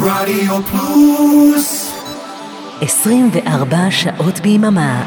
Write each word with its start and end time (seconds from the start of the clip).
רדיו 0.00 0.62
פלוס 0.62 1.94
24 2.80 3.76
שעות 3.90 4.40
ביממה. 4.40 5.02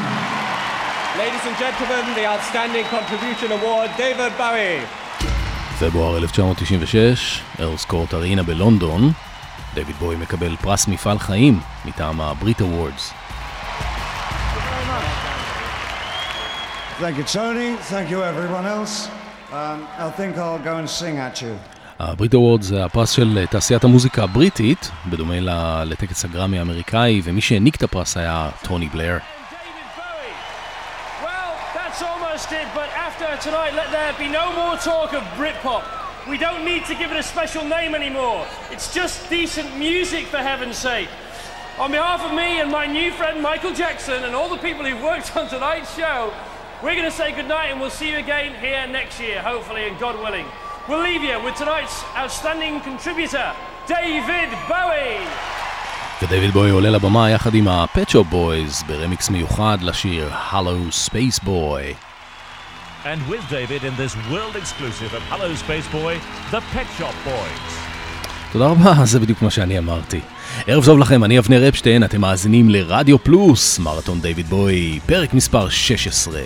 Ladies 1.17 1.45
and 1.45 1.57
gentlemen, 1.59 2.03
the 2.15 2.25
Outstanding 2.25 2.85
Contribution 2.95 3.51
Award, 3.51 3.89
David 3.97 4.39
Bowie. 4.39 4.85
פברואר 5.79 6.17
1996, 6.17 7.41
Earls 7.59 7.86
Court 7.86 8.13
Arena 8.13 8.43
בלונדון, 8.43 9.11
דיוויד 9.73 9.87
בואי 9.99 10.15
מקבל 10.15 10.55
פרס 10.55 10.87
מפעל 10.87 11.19
חיים 11.19 11.59
מטעם 11.85 12.21
ה-Brit 12.21 12.61
Awards. 12.61 13.13
Thank 16.99 17.17
you, 17.17 17.23
Tony. 17.23 17.69
Thank 17.91 18.09
you, 18.11 18.21
everyone 18.23 18.65
else. 18.77 19.07
Um, 19.51 19.87
I 19.97 20.09
think 20.17 20.37
I'll 20.37 20.63
go 20.69 20.75
and 20.77 20.87
sing 20.89 21.17
at 21.17 21.41
you. 21.41 21.70
הבריט 22.00 22.34
אוורדס 22.34 22.64
זה 22.66 22.84
הפרס 22.84 23.10
של 23.10 23.46
תעשיית 23.50 23.84
המוזיקה 23.84 24.22
הבריטית, 24.22 24.90
בדומה 25.06 25.40
ל- 25.40 25.82
לטקס 25.84 26.24
הגרמי 26.24 26.58
האמריקאי, 26.58 27.20
ומי 27.24 27.40
שהעניק 27.40 27.76
את 27.76 27.82
הפרס 27.82 28.16
היה 28.16 28.48
טוני 28.62 28.88
בלר. 28.88 29.16
David 29.18 29.98
Bowie. 29.98 31.24
Well, 31.24 31.52
that's 31.78 32.02
almost 32.02 32.52
it, 32.52 32.66
but 32.74 32.88
after 33.06 33.26
tonight, 33.48 33.72
let 33.80 33.88
there 33.96 34.12
be 34.18 34.28
no 34.28 34.46
more 34.60 34.76
talk 34.90 35.10
of 35.18 35.22
Britpop. 35.40 35.82
We 36.32 36.38
don't 36.46 36.64
need 36.64 36.84
to 36.90 36.94
give 37.00 37.10
it 37.14 37.18
a 37.24 37.26
special 37.34 37.64
name 37.76 37.92
anymore. 37.94 38.40
It's 38.74 38.88
just 39.00 39.16
decent 39.30 39.70
music, 39.88 40.24
for 40.32 40.38
heaven's 40.50 40.78
sake. 40.90 41.08
On 41.84 41.88
behalf 41.98 42.20
of 42.28 42.32
me 42.42 42.48
and 42.62 42.68
my 42.80 42.86
new 42.98 43.08
friend 43.18 43.36
Michael 43.50 43.74
Jackson 43.82 44.18
and 44.26 44.32
all 44.38 44.48
the 44.56 44.62
people 44.68 44.82
who've 44.86 45.04
worked 45.12 45.28
on 45.38 45.44
tonight's 45.56 45.92
show, 46.02 46.18
we're 46.82 46.98
going 47.00 47.10
to 47.12 47.18
say 47.22 47.28
goodnight 47.38 47.68
and 47.72 47.78
we'll 47.80 47.96
see 48.00 48.08
you 48.12 48.18
again 48.26 48.50
here 48.66 48.82
next 49.00 49.16
year, 49.26 49.38
hopefully, 49.50 49.82
and 49.88 49.94
God 50.04 50.16
willing. 50.26 50.46
We'll 50.91 51.07
leave 51.11 51.23
you 51.23 51.39
with 51.45 51.55
tonight's 51.55 52.03
outstanding 52.21 52.81
contributor, 52.81 53.47
David 53.87 54.49
Bowie. 54.69 55.27
ודייוויד 56.21 56.51
בוי 56.51 56.69
עולה 56.69 56.89
לבמה 56.89 57.29
יחד 57.29 57.55
עם 57.55 57.67
הפצ'ו 57.67 58.23
בויז 58.23 58.83
ברמיקס 58.87 59.29
מיוחד 59.29 59.77
לשיר 59.81 60.29
Hello 60.51 61.07
Space 61.07 61.39
Boy. 61.45 61.95
And 63.05 63.31
with 63.31 63.49
David 63.49 63.83
in 63.83 63.95
this 64.01 64.15
world 64.31 64.55
exclusive 64.55 65.13
of 65.13 65.21
Hello 65.29 65.55
Space 65.55 65.87
Boy, 65.93 66.15
the 66.51 66.61
Pet 66.73 66.87
Shop 66.99 67.27
Boys. 67.27 67.73
תודה 68.51 68.67
רבה, 68.67 69.05
זה 69.05 69.19
בדיוק 69.19 69.41
מה 69.41 69.49
שאני 69.49 69.77
אמרתי. 69.77 70.19
ערב 70.67 70.85
טוב 70.85 70.99
לכם, 70.99 71.23
אני 71.23 71.39
אבנר 71.39 71.67
אפשטיין, 71.67 72.03
אתם 72.03 72.21
מאזינים 72.21 72.69
לרדיו 72.69 73.23
פלוס, 73.23 73.79
מרתון 73.79 74.21
דיוויד 74.21 74.47
בוי, 74.47 74.99
פרק 75.05 75.33
מספר 75.33 75.69
16. 75.69 76.41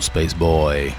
Spaceboy. 0.00 0.90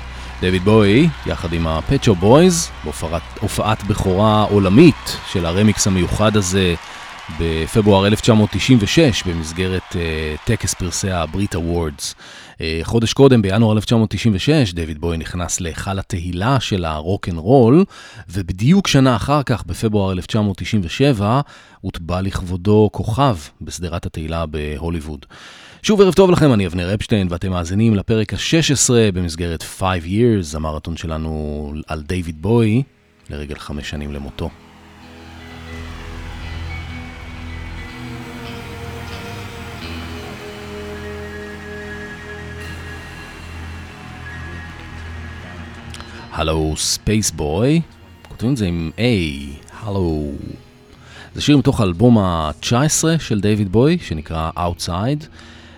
דויד 0.41 0.63
בוי, 0.63 1.09
יחד 1.25 1.53
עם 1.53 1.67
ה 1.67 1.73
Pet 1.73 1.91
Shop 1.91 2.15
Boys, 2.15 2.69
בהופעת 2.83 3.21
הופעת 3.39 3.83
בכורה 3.83 4.43
עולמית 4.43 5.17
של 5.31 5.45
הרמיקס 5.45 5.87
המיוחד 5.87 6.37
הזה 6.37 6.75
בפברואר 7.39 8.07
1996 8.07 9.23
במסגרת 9.23 9.81
אה, 9.91 9.95
טקס 10.45 10.73
פרסי 10.73 11.11
ה 11.11 11.20
Brit 11.20 11.55
Awards. 11.55 12.15
אה, 12.53 12.59
חודש 12.83 13.13
קודם, 13.13 13.41
בינואר 13.41 13.73
1996, 13.73 14.73
דויד 14.73 15.01
בוי 15.01 15.17
נכנס 15.17 15.61
להיכל 15.61 15.99
התהילה 15.99 16.59
של 16.59 16.85
הרוק 16.85 17.29
אנד 17.29 17.37
רול, 17.37 17.85
ובדיוק 18.29 18.87
שנה 18.87 19.15
אחר 19.15 19.43
כך, 19.43 19.63
בפברואר 19.65 20.11
1997, 20.11 21.41
הוטבע 21.81 22.21
לכבודו 22.21 22.89
כוכב 22.91 23.37
בשדרת 23.61 24.05
התהילה 24.05 24.45
בהוליווד. 24.45 25.25
שוב 25.83 26.01
ערב 26.01 26.13
טוב 26.13 26.31
לכם, 26.31 26.53
אני 26.53 26.67
אבנר 26.67 26.93
אפשטיין 26.93 27.27
ואתם 27.29 27.51
מאזינים 27.51 27.95
לפרק 27.95 28.33
ה-16 28.33 28.89
במסגרת 29.13 29.63
5 29.63 30.03
years, 30.03 30.55
המרתון 30.55 30.97
שלנו 30.97 31.73
על 31.87 32.01
דיוויד 32.01 32.41
בוי, 32.41 32.83
לרגל 33.29 33.55
חמש 33.55 33.89
שנים 33.89 34.13
למותו. 34.13 34.49
Hallo 46.31 46.73
Spaceboy, 46.77 47.81
כותבים 48.29 48.51
את 48.51 48.57
זה 48.57 48.65
עם 48.65 48.91
A, 48.97 49.01
Hallo. 49.79 50.31
זה 51.35 51.41
שיר 51.41 51.57
מתוך 51.57 51.79
האלבום 51.79 52.17
ה-19 52.17 53.19
של 53.19 53.41
דיוויד 53.41 53.71
בוי, 53.71 53.97
שנקרא 54.01 54.51
Outside. 54.57 55.25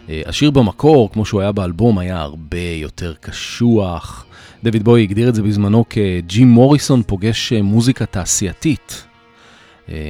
אה, 0.09 0.21
השיר 0.25 0.51
במקור, 0.51 1.11
כמו 1.11 1.25
שהוא 1.25 1.41
היה 1.41 1.51
באלבום, 1.51 1.97
היה 1.97 2.21
הרבה 2.21 2.61
יותר 2.61 3.13
קשוח. 3.21 4.25
דויד 4.63 4.83
בוי 4.83 5.03
הגדיר 5.03 5.29
את 5.29 5.35
זה 5.35 5.44
בזמנו 5.44 5.85
כג'ים 5.89 6.47
מוריסון 6.47 7.03
פוגש 7.03 7.53
אה, 7.53 7.61
מוזיקה 7.61 8.05
תעשייתית. 8.05 9.05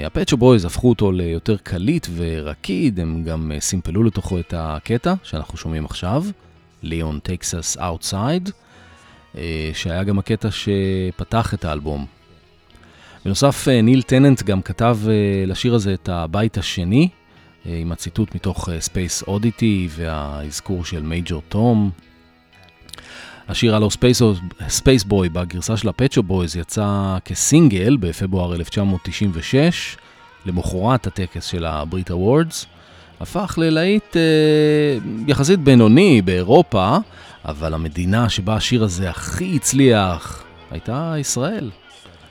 ה 0.06 0.10
Pet 0.10 0.22
Shop 0.22 0.38
Boys 0.38 0.66
הפכו 0.66 0.90
אותו 0.90 1.12
ליותר 1.12 1.57
קליט 1.57 2.07
ורקיד, 2.16 3.00
הם 3.00 3.24
גם 3.24 3.51
אה, 3.51 3.60
סימפלו 3.60 4.04
לתוכו 4.04 4.40
את 4.40 4.54
הקטע 4.57 5.13
שאנחנו 5.24 5.57
שומעים 5.57 5.86
עכשיו, 5.86 6.25
Leon 6.84 7.20
Takes 7.20 7.78
Us 7.78 7.92
Outside, 7.92 8.50
שהיה 9.74 10.04
גם 10.04 10.19
הקטע 10.19 10.50
שפתח 10.51 11.54
את 11.54 11.66
האלבום. 11.66 12.06
בנוסף, 13.25 13.68
ניל 13.84 14.01
טננט 14.01 14.44
גם 14.44 14.62
כתב 14.62 14.98
לשיר 15.48 15.75
הזה 15.75 15.94
את 15.94 16.10
הבית 16.10 16.57
השני, 16.57 17.10
עם 17.65 17.92
הציטוט 17.92 18.36
מתוך 18.36 18.69
Space 18.69 19.27
Oddity 19.27 19.89
והאזכור 19.89 20.86
של 20.86 21.01
מייג'ור 21.01 21.42
תום. 21.50 21.92
השיר 23.48 23.75
Hallo 23.75 23.90
Spaceboy 24.68 25.30
בגרסה 25.30 25.77
של 25.77 25.89
ה 25.90 25.94
Pet 25.94 26.06
Shop 26.06 26.24
Boys 26.24 26.56
יצא 26.56 27.18
כסינגל 27.25 27.98
בפברואר 27.98 28.56
1996, 28.56 29.98
למחרת 30.45 31.07
הטקס 31.07 31.45
של 31.45 31.65
ה 31.66 31.75
Brit 31.75 32.12
Awards. 32.12 32.66
הפך 33.19 33.56
ללהיט 33.57 34.18
אה, 34.18 34.21
יחסית 35.27 35.60
בינוני 35.60 36.21
באירופה, 36.21 36.98
אבל 37.45 37.74
המדינה 37.74 38.30
שבה 38.30 38.56
השיר 38.56 38.83
הזה 38.83 39.10
הכי 39.10 39.56
הצליח 39.56 40.44
הייתה 40.71 41.15
ישראל. 41.19 41.69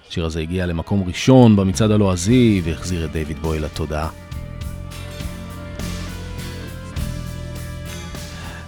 השיר 0.09 0.25
הזה 0.25 0.41
הגיע 0.41 0.67
למקום 0.67 1.05
ראשון 1.07 1.57
במצעד 1.57 1.91
הלועזי 1.91 2.63
והחזיר 2.65 3.05
את 3.05 3.13
דיוויד 3.13 3.39
בוי 3.39 3.61
לתודעה. 3.61 4.32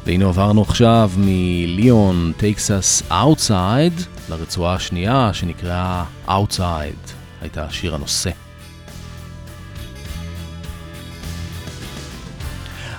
והנה 0.06 0.24
עברנו 0.24 0.62
עכשיו 0.62 1.10
מ 1.16 1.39
Leon 1.39 2.32
Takes 2.36 3.02
Us 3.10 3.28
Outside 3.28 3.92
לרצועה 4.30 4.74
השנייה 4.74 5.30
שנקראה 5.32 6.04
Outside, 6.28 6.96
הייתה 7.40 7.70
שיר 7.70 7.94
הנושא. 7.94 8.30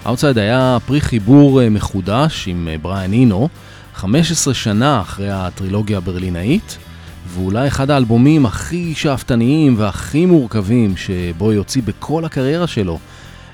Outside 0.06 0.38
היה 0.38 0.78
פרי 0.86 1.02
חיבור 1.02 1.62
אה, 1.62 1.70
מחודש 1.70 2.48
עם 2.48 2.68
אה, 2.72 2.78
בריאן 2.78 3.14
אינו, 3.14 3.50
15 3.94 4.54
שנה 4.54 5.02
אחרי 5.02 5.32
הטרילוגיה 5.32 5.98
הברלינאית, 5.98 6.78
ואולי 7.28 7.68
אחד 7.68 7.92
האלבומים 7.92 8.46
הכי 8.46 8.96
שאפתניים 8.96 9.76
והכי 9.78 10.26
מורכבים 10.26 10.98
שבואי 10.98 11.54
הוציא 11.54 11.82
בכל 11.86 12.26
הקריירה 12.26 12.68
שלו. 12.68 13.00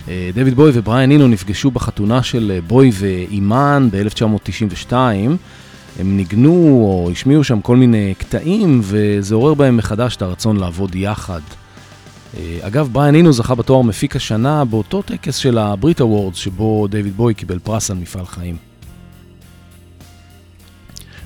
אה, 0.07 0.29
דויד 0.33 0.55
בוי 0.55 0.71
ובריאן 0.73 1.09
אינו 1.09 1.27
נפגשו 1.27 1.71
בחתונה 1.71 2.23
של 2.23 2.51
אה, 2.55 2.61
בוי 2.61 2.91
ואימן 2.93 3.89
ב-1992. 3.91 4.93
הם 5.99 6.17
ניגנו 6.17 6.81
או 6.83 7.09
השמיעו 7.11 7.43
שם 7.43 7.61
כל 7.61 7.75
מיני 7.75 8.13
קטעים, 8.17 8.81
וזה 8.83 9.35
עורר 9.35 9.53
בהם 9.53 9.77
מחדש 9.77 10.15
את 10.15 10.21
הרצון 10.21 10.57
לעבוד 10.57 10.95
יחד. 10.95 11.41
אה, 12.37 12.57
אגב, 12.61 12.89
בריאן 12.91 13.11
אינו 13.11 13.33
זכה 13.33 13.55
בתואר 13.55 13.81
מפיק 13.81 14.15
השנה 14.15 14.65
באותו 14.65 15.01
טקס 15.01 15.35
של 15.35 15.57
ה 15.57 15.66
Brit 15.66 16.01
Awards, 16.01 16.37
שבו 16.37 16.87
דויד 16.87 17.17
בוי 17.17 17.33
קיבל 17.33 17.59
פרס 17.59 17.91
על 17.91 17.97
מפעל 17.97 18.25
חיים. 18.25 18.55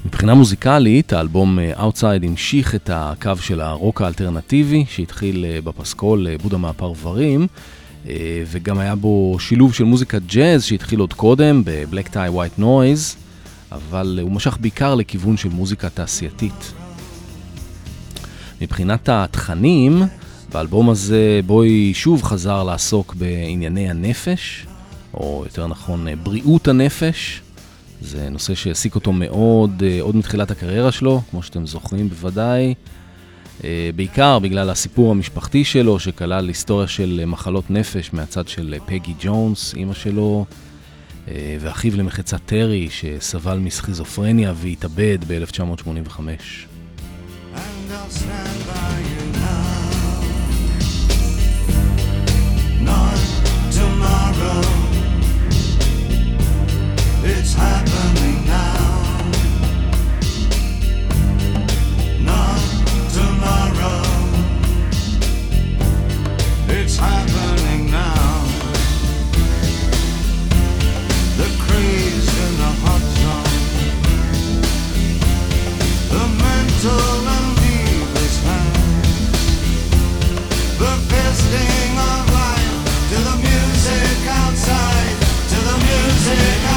מבחינה 0.06 0.34
מוזיקלית, 0.34 1.14
האלבום 1.14 1.60
Outside 1.78 2.26
המשיך 2.26 2.76
את 2.76 2.90
הקו 2.94 3.32
של 3.40 3.62
הרוק 3.62 4.02
האלטרנטיבי, 4.02 4.86
שהתחיל 4.90 5.46
בפסקול 5.64 6.28
בודה 6.42 6.58
מהפרברים, 6.58 7.48
וגם 8.46 8.80
היה 8.80 8.96
בו 8.96 9.38
שילוב 9.40 9.74
של 9.74 9.84
מוזיקת 9.84 10.22
ג'אז 10.28 10.64
שהתחיל 10.64 11.00
עוד 11.00 11.14
קודם 11.14 11.62
ב-Black 11.66 12.14
Tie 12.14 12.36
White 12.36 12.60
Noise, 12.60 13.16
אבל 13.72 14.20
הוא 14.22 14.32
משך 14.32 14.58
בעיקר 14.62 14.96
לכיוון 14.96 15.38
של 15.38 15.50
מוזיקה 15.50 15.90
תעשייתית. 15.90 16.74
מבחינת 18.62 19.10
התכנים, 19.10 20.04
באלבום 20.52 20.90
הזה 20.90 21.40
בוי 21.46 21.92
שוב 21.94 22.24
חזר 22.24 22.64
לעסוק 22.64 23.16
בענייני 23.16 23.90
הנפש, 23.90 24.66
או 25.14 25.42
יותר 25.46 25.68
נכון 25.68 26.08
בריאות 26.24 26.68
הנפש. 26.68 27.42
זה 28.02 28.30
נושא 28.30 28.56
שהעסיק 28.56 28.96
אותו 28.96 29.12
מאוד 29.12 29.84
אה, 29.86 29.98
עוד 30.02 30.16
מתחילת 30.16 30.52
הקריירה 30.52 30.92
שלו, 30.92 31.22
כמו 31.32 31.44
שאתם 31.44 31.68
זוכרים 31.68 32.10
בוודאי. 32.10 32.74
אה, 33.64 33.90
בעיקר 33.96 34.40
בגלל 34.40 34.70
הסיפור 34.70 35.12
המשפחתי 35.12 35.64
שלו, 35.64 36.00
שכלל 36.00 36.48
היסטוריה 36.48 36.88
של 36.88 37.24
מחלות 37.28 37.70
נפש 37.72 38.14
מהצד 38.14 38.48
של 38.48 38.76
פגי 38.86 39.14
ג'ונס, 39.20 39.74
אימא 39.76 39.94
שלו, 39.94 40.46
אה, 41.28 41.58
ואחיו 41.60 41.98
למחצה 41.98 42.38
טרי, 42.38 42.90
שסבל 42.90 43.58
מסכיזופרניה 43.58 44.54
והתאבד 44.56 45.18
ב-1985. 45.28 46.20
It's 57.28 57.54
happening 57.54 58.25
music 86.28 86.75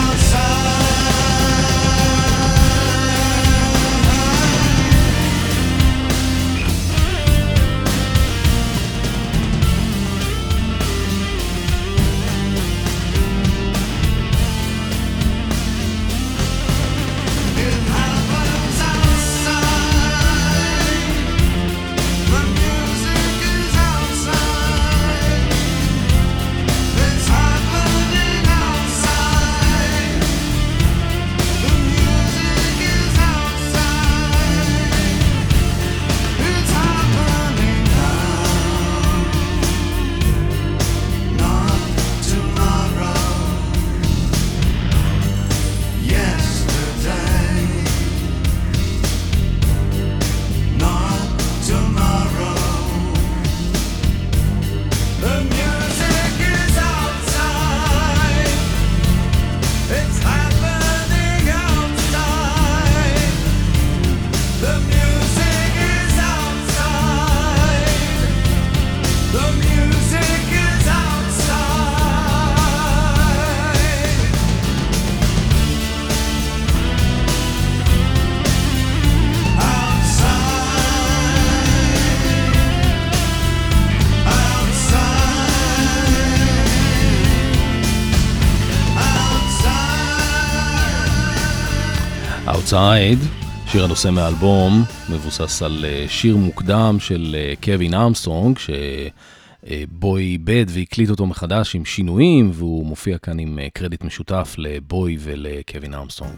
Outside, 92.68 93.24
שיר 93.66 93.84
הנושא 93.84 94.10
מהאלבום, 94.10 94.84
מבוסס 95.10 95.62
על 95.62 95.84
אה, 95.88 96.04
שיר 96.08 96.36
מוקדם 96.36 96.96
של 97.00 97.36
אה, 97.38 97.54
קווין 97.64 97.94
ארמסטרונג, 97.94 98.58
שבוי 98.58 100.22
עיבד 100.22 100.64
והקליט 100.68 101.10
אותו 101.10 101.26
מחדש 101.26 101.74
עם 101.74 101.84
שינויים, 101.84 102.50
והוא 102.54 102.86
מופיע 102.86 103.18
כאן 103.18 103.38
עם 103.38 103.58
אה, 103.58 103.68
קרדיט 103.74 104.04
משותף 104.04 104.54
לבוי 104.58 105.16
ולקווין 105.20 105.94
ארמסטרונג. 105.94 106.34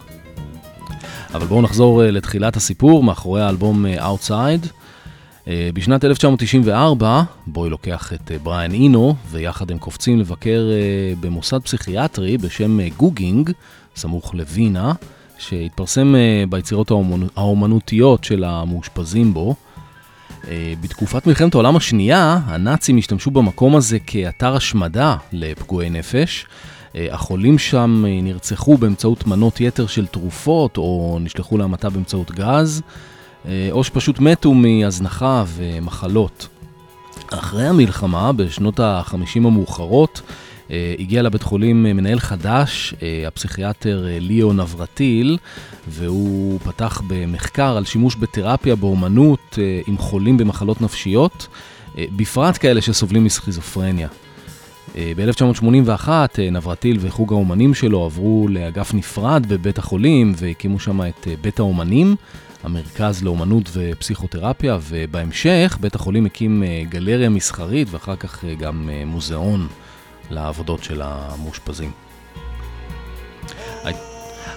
אבל 1.35 1.47
בואו 1.47 1.63
נחזור 1.63 2.03
לתחילת 2.03 2.57
הסיפור, 2.57 3.03
מאחורי 3.03 3.43
האלבום 3.43 3.87
Outside. 3.99 4.67
אה, 5.49 5.71
בשנת 5.75 6.05
1994, 6.05 7.23
בוי 7.47 7.71
לוקח 7.71 8.13
את 8.13 8.31
אה, 8.31 8.39
בריאן 8.39 8.73
אינו, 8.73 9.15
ויחד 9.31 9.71
הם 9.71 9.79
קופצים 9.79 10.19
לבקר 10.19 10.69
אה, 10.71 11.15
במוסד 11.21 11.59
פסיכיאטרי 11.59 12.39
בשם 12.39 12.79
גוגינג, 12.97 13.51
סמוך 13.97 14.35
לווינה, 14.35 14.93
שהתפרסם 15.41 16.15
ביצירות 16.49 16.91
האומנותיות 17.37 18.25
של 18.25 18.45
המאושפזים 18.45 19.35
בו. 19.35 19.55
בתקופת 20.81 21.27
מלחמת 21.27 21.55
העולם 21.55 21.77
השנייה, 21.77 22.39
הנאצים 22.45 22.99
השתמשו 22.99 23.31
במקום 23.31 23.77
הזה 23.77 23.99
כאתר 24.07 24.57
השמדה 24.57 25.17
לפגועי 25.33 25.91
נפש. 25.91 26.47
החולים 26.95 27.59
שם 27.59 28.05
נרצחו 28.23 28.77
באמצעות 28.77 29.27
מנות 29.27 29.61
יתר 29.61 29.87
של 29.87 30.07
תרופות, 30.07 30.77
או 30.77 31.19
נשלחו 31.21 31.59
להמתה 31.59 31.91
באמצעות 31.91 32.31
גז. 32.31 32.83
אה, 33.49 33.69
או 33.71 33.85
שפשוט 33.85 34.19
מתו 34.19 34.55
מהזנחה 34.55 35.45
ומחלות. 35.49 36.49
אחרי 37.33 37.67
המלחמה, 37.67 38.33
בשנות 38.33 38.81
ה-50 38.81 39.37
המאוחרות, 39.37 40.21
אה, 40.25 40.35
הגיע 40.99 41.23
לבית 41.23 41.43
חולים 41.43 41.87
אה, 41.87 41.93
מנהל 41.93 42.19
חדש, 42.19 42.95
הפסיכיאטר 43.27 44.07
ליאו 44.21 44.53
נברטיל, 44.53 45.39
והוא 45.89 46.61
פתח 46.61 47.03
במחקר 47.09 47.77
על 47.77 47.85
שימוש 47.85 48.17
בתרפיה 48.21 48.77
באומנות 48.77 49.59
עם 49.87 49.99
חולים 49.99 50.37
במחלות 50.37 50.81
נפשיות, 50.81 51.49
בפרט 51.99 52.59
כאלה 52.61 52.81
שסובלים 52.81 53.25
מסכיזופרניה. 53.25 54.09
ב-1981 54.97 56.09
נברטיל 56.53 56.99
וחוג 57.01 57.33
האומנים 57.33 57.75
שלו 57.75 58.05
עברו 58.05 58.49
לאגף 58.49 58.95
נפרד 58.95 59.47
בבית 59.49 59.79
החולים 59.79 60.33
והקימו 60.37 60.79
שם 60.79 61.01
את 61.03 61.27
בית 61.41 61.59
האומנים. 61.59 62.17
המרכז 62.65 63.23
לאומנות 63.25 63.71
ופסיכותרפיה, 63.73 64.79
ובהמשך 64.89 65.79
בית 65.81 65.95
החולים 65.95 66.27
הקים 66.27 66.63
אה, 66.63 66.83
גלריה 66.89 67.29
מסחרית 67.29 67.89
ואחר 67.91 68.17
כך 68.17 68.45
אה, 68.45 68.55
גם 68.55 68.91
אה, 68.93 69.03
מוזיאון 69.07 69.69
לעבודות 70.31 70.85
של 70.85 71.01
המאושפזים. 71.05 71.91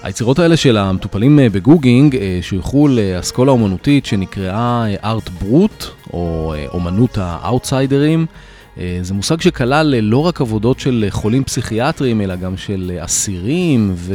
היצירות 0.02 0.38
האלה 0.38 0.56
של 0.56 0.76
המטופלים 0.76 1.38
בגוגינג 1.52 2.16
שויכו 2.40 2.88
לאסכולה 2.88 3.52
אומנותית 3.52 4.06
שנקראה 4.06 4.86
ארט 5.04 5.28
ברוט, 5.28 5.84
או 6.12 6.54
אומנות 6.68 7.18
האאוטסיידרים. 7.18 8.26
זה 8.76 9.14
מושג 9.14 9.40
שכלל 9.40 9.94
לא 10.00 10.18
רק 10.18 10.40
עבודות 10.40 10.80
של 10.80 11.06
חולים 11.10 11.44
פסיכיאטריים, 11.44 12.20
אלא 12.20 12.36
גם 12.36 12.56
של 12.56 12.98
אסירים 13.00 13.92
ו... 13.94 14.14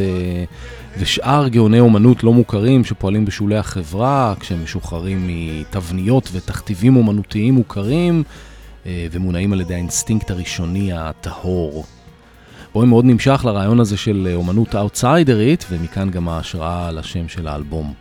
ושאר 0.97 1.47
גאוני 1.47 1.79
אומנות 1.79 2.23
לא 2.23 2.33
מוכרים 2.33 2.85
שפועלים 2.85 3.25
בשולי 3.25 3.57
החברה, 3.57 4.33
כשהם 4.39 4.63
משוחררים 4.63 5.27
מתבניות 5.27 6.29
ותכתיבים 6.33 6.95
אומנותיים 6.95 7.53
מוכרים 7.53 8.23
אה, 8.25 8.48
ומונעים 8.85 9.53
על 9.53 9.61
ידי 9.61 9.73
האינסטינקט 9.73 10.31
הראשוני 10.31 10.93
הטהור. 10.93 11.85
בואי 12.73 12.87
מאוד 12.87 13.05
נמשך 13.05 13.41
לרעיון 13.45 13.79
הזה 13.79 13.97
של 13.97 14.31
אומנות 14.35 14.75
אאוטסיידרית, 14.75 15.65
ומכאן 15.69 16.09
גם 16.09 16.29
ההשראה 16.29 16.91
לשם 16.91 17.27
של 17.27 17.47
האלבום. 17.47 17.93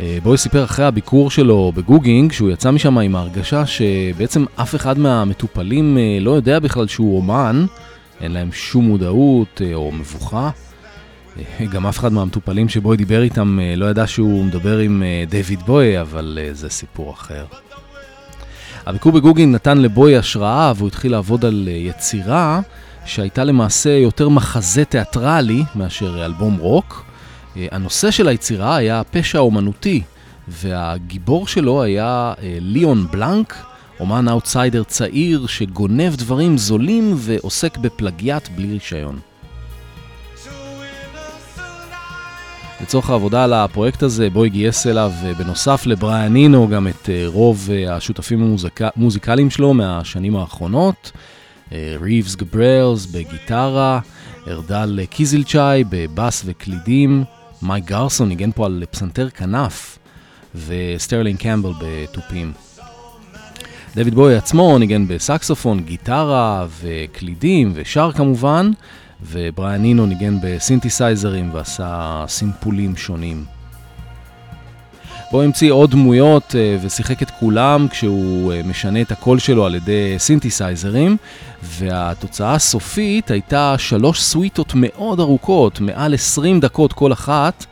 אה, 0.00 0.18
בואי 0.22 0.38
סיפר 0.38 0.64
אחרי 0.64 0.84
הביקור 0.84 1.30
שלו 1.30 1.72
בגוגינג, 1.74 2.32
שהוא 2.32 2.50
יצא 2.50 2.70
משם 2.70 2.98
עם 2.98 3.16
ההרגשה 3.16 3.66
שבעצם 3.66 4.44
אף 4.56 4.74
אחד 4.74 4.98
מהמטופלים 4.98 5.98
אה, 5.98 6.18
לא 6.20 6.30
יודע 6.30 6.58
בכלל 6.58 6.86
שהוא 6.86 7.16
אומן, 7.16 7.66
אין 8.20 8.32
להם 8.32 8.52
שום 8.52 8.84
מודעות 8.84 9.62
או 9.74 9.92
מבוכה. 9.92 10.50
גם 11.70 11.86
אף 11.86 11.98
אחד 11.98 12.12
מהמטופלים 12.12 12.68
שבוי 12.68 12.96
דיבר 12.96 13.22
איתם 13.22 13.58
אה, 13.60 13.76
לא 13.76 13.86
ידע 13.86 14.06
שהוא 14.06 14.44
מדבר 14.44 14.78
עם 14.78 15.02
אה, 15.02 15.24
דיוויד 15.28 15.62
בוי, 15.62 16.00
אבל 16.00 16.38
אה, 16.42 16.54
זה 16.54 16.68
סיפור 16.68 17.12
אחר. 17.12 17.44
הביקור 18.90 19.12
בגוגינג 19.12 19.54
נתן 19.54 19.78
לבוי 19.78 20.16
השראה 20.16 20.72
והוא 20.76 20.88
התחיל 20.88 21.12
לעבוד 21.12 21.44
על 21.44 21.68
יצירה 21.70 22.60
שהייתה 23.04 23.44
למעשה 23.44 23.90
יותר 23.90 24.28
מחזה 24.28 24.84
תיאטרלי 24.84 25.62
מאשר 25.74 26.24
אלבום 26.24 26.56
רוק. 26.56 27.04
הנושא 27.56 28.10
של 28.10 28.28
היצירה 28.28 28.76
היה 28.76 29.02
פשע 29.10 29.38
אומנותי, 29.38 30.02
והגיבור 30.48 31.46
שלו 31.46 31.82
היה 31.82 32.32
ליאון 32.42 33.06
בלנק, 33.10 33.56
אומן 34.00 34.28
אאוטסיידר 34.28 34.82
צעיר 34.82 35.46
שגונב 35.46 36.16
דברים 36.16 36.58
זולים 36.58 37.14
ועוסק 37.16 37.78
בפלגיאט 37.78 38.48
בלי 38.56 38.72
רישיון. 38.72 39.18
לצורך 42.82 43.10
העבודה 43.10 43.44
על 43.44 43.52
הפרויקט 43.52 44.02
הזה, 44.02 44.30
בוי 44.30 44.48
גייס 44.48 44.86
אליו 44.86 45.12
אה, 45.24 45.34
בנוסף 45.34 45.86
לבריאן 45.86 46.35
אינו 46.35 46.68
גם 46.68 46.88
את 46.88 47.08
אה, 47.08 47.22
רוב 47.26 47.68
אה, 47.72 47.96
השותפים 47.96 48.56
המוזיקליים 48.96 49.50
שלו 49.50 49.74
מהשנים 49.74 50.36
האחרונות. 50.36 51.12
ריבס 52.00 52.34
גברלס 52.34 53.06
בגיטרה, 53.06 54.00
ארדל 54.48 55.00
קיזילצ'אי 55.10 55.84
בבאס 55.90 56.42
וקלידים, 56.46 57.24
מייק 57.62 57.84
גרסון 57.84 58.28
ניגן 58.28 58.50
פה 58.52 58.66
על 58.66 58.84
פסנתר 58.90 59.30
כנף, 59.30 59.98
וסטרלינג 60.66 61.38
קמבל 61.38 61.70
בתופים. 61.80 62.52
דויד 63.94 64.14
בוי 64.14 64.36
עצמו 64.36 64.78
ניגן 64.78 65.08
בסקסופון, 65.08 65.80
גיטרה 65.80 66.66
וקלידים 66.80 67.72
ושר 67.74 68.12
כמובן, 68.12 68.70
ובריאן 69.22 69.82
אינו 69.82 70.06
ניגן 70.06 70.38
בסינתסייזרים 70.42 71.50
ועשה 71.54 72.24
סימפולים 72.28 72.96
שונים. 72.96 73.44
בואי 75.30 75.42
המציא 75.42 75.72
עוד 75.72 75.90
דמויות 75.90 76.54
אה, 76.54 76.76
ושיחק 76.82 77.22
את 77.22 77.30
כולם 77.30 77.86
כשהוא 77.90 78.52
אה, 78.52 78.60
משנה 78.64 79.00
את 79.00 79.12
הקול 79.12 79.38
שלו 79.38 79.66
על 79.66 79.74
ידי 79.74 80.14
סינתסייזרים, 80.18 81.16
והתוצאה 81.62 82.54
הסופית 82.54 83.30
הייתה 83.30 83.74
שלוש 83.78 84.22
סוויטות 84.22 84.72
מאוד 84.74 85.20
ארוכות, 85.20 85.80
מעל 85.80 86.14
20 86.14 86.60
דקות 86.60 86.92
כל 86.92 87.12
אחת, 87.12 87.66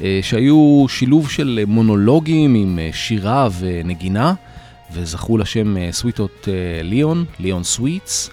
אה, 0.00 0.20
שהיו 0.22 0.84
שילוב 0.88 1.30
של 1.30 1.64
מונולוגים 1.66 2.54
עם 2.54 2.78
שירה 2.92 3.48
ונגינה, 3.58 4.34
וזכו 4.92 5.38
לשם 5.38 5.76
סוויטות 5.90 6.48
ליאון, 6.82 7.24
Leon 7.40 7.64
Suites. 7.64 8.30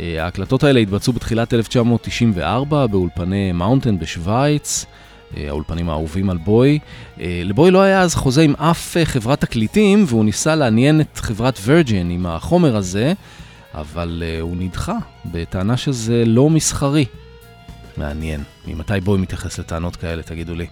אה, 0.00 0.24
ההקלטות 0.24 0.64
האלה 0.64 0.80
התבצעו 0.80 1.12
בתחילת 1.12 1.54
1994 1.54 2.86
באולפני 2.86 3.52
מאונטן 3.52 3.98
בשוויץ, 3.98 4.86
אה, 5.36 5.48
האולפנים 5.48 5.90
האהובים 5.90 6.30
על 6.30 6.36
בוי. 6.36 6.78
אה, 7.20 7.42
לבוי 7.44 7.70
לא 7.70 7.82
היה 7.82 8.00
אז 8.00 8.14
חוזה 8.14 8.42
עם 8.42 8.54
אף 8.56 8.96
חברת 9.04 9.40
תקליטים, 9.40 10.04
והוא 10.08 10.24
ניסה 10.24 10.54
לעניין 10.54 11.00
את 11.00 11.18
חברת 11.18 11.58
וירג'ן 11.62 12.10
עם 12.10 12.26
החומר 12.26 12.76
הזה, 12.76 13.12
אבל 13.74 14.22
הוא 14.40 14.56
נדחה, 14.56 14.96
בטענה 15.24 15.76
שזה 15.76 16.24
לא 16.26 16.50
מסחרי. 16.50 17.04
מעניין. 17.96 18.42
ממתי 18.66 19.00
בוי 19.00 19.18
מתייחס 19.18 19.58
לטענות 19.58 19.96
כאלה, 19.96 20.22
תגידו 20.22 20.54
לי? 20.54 20.66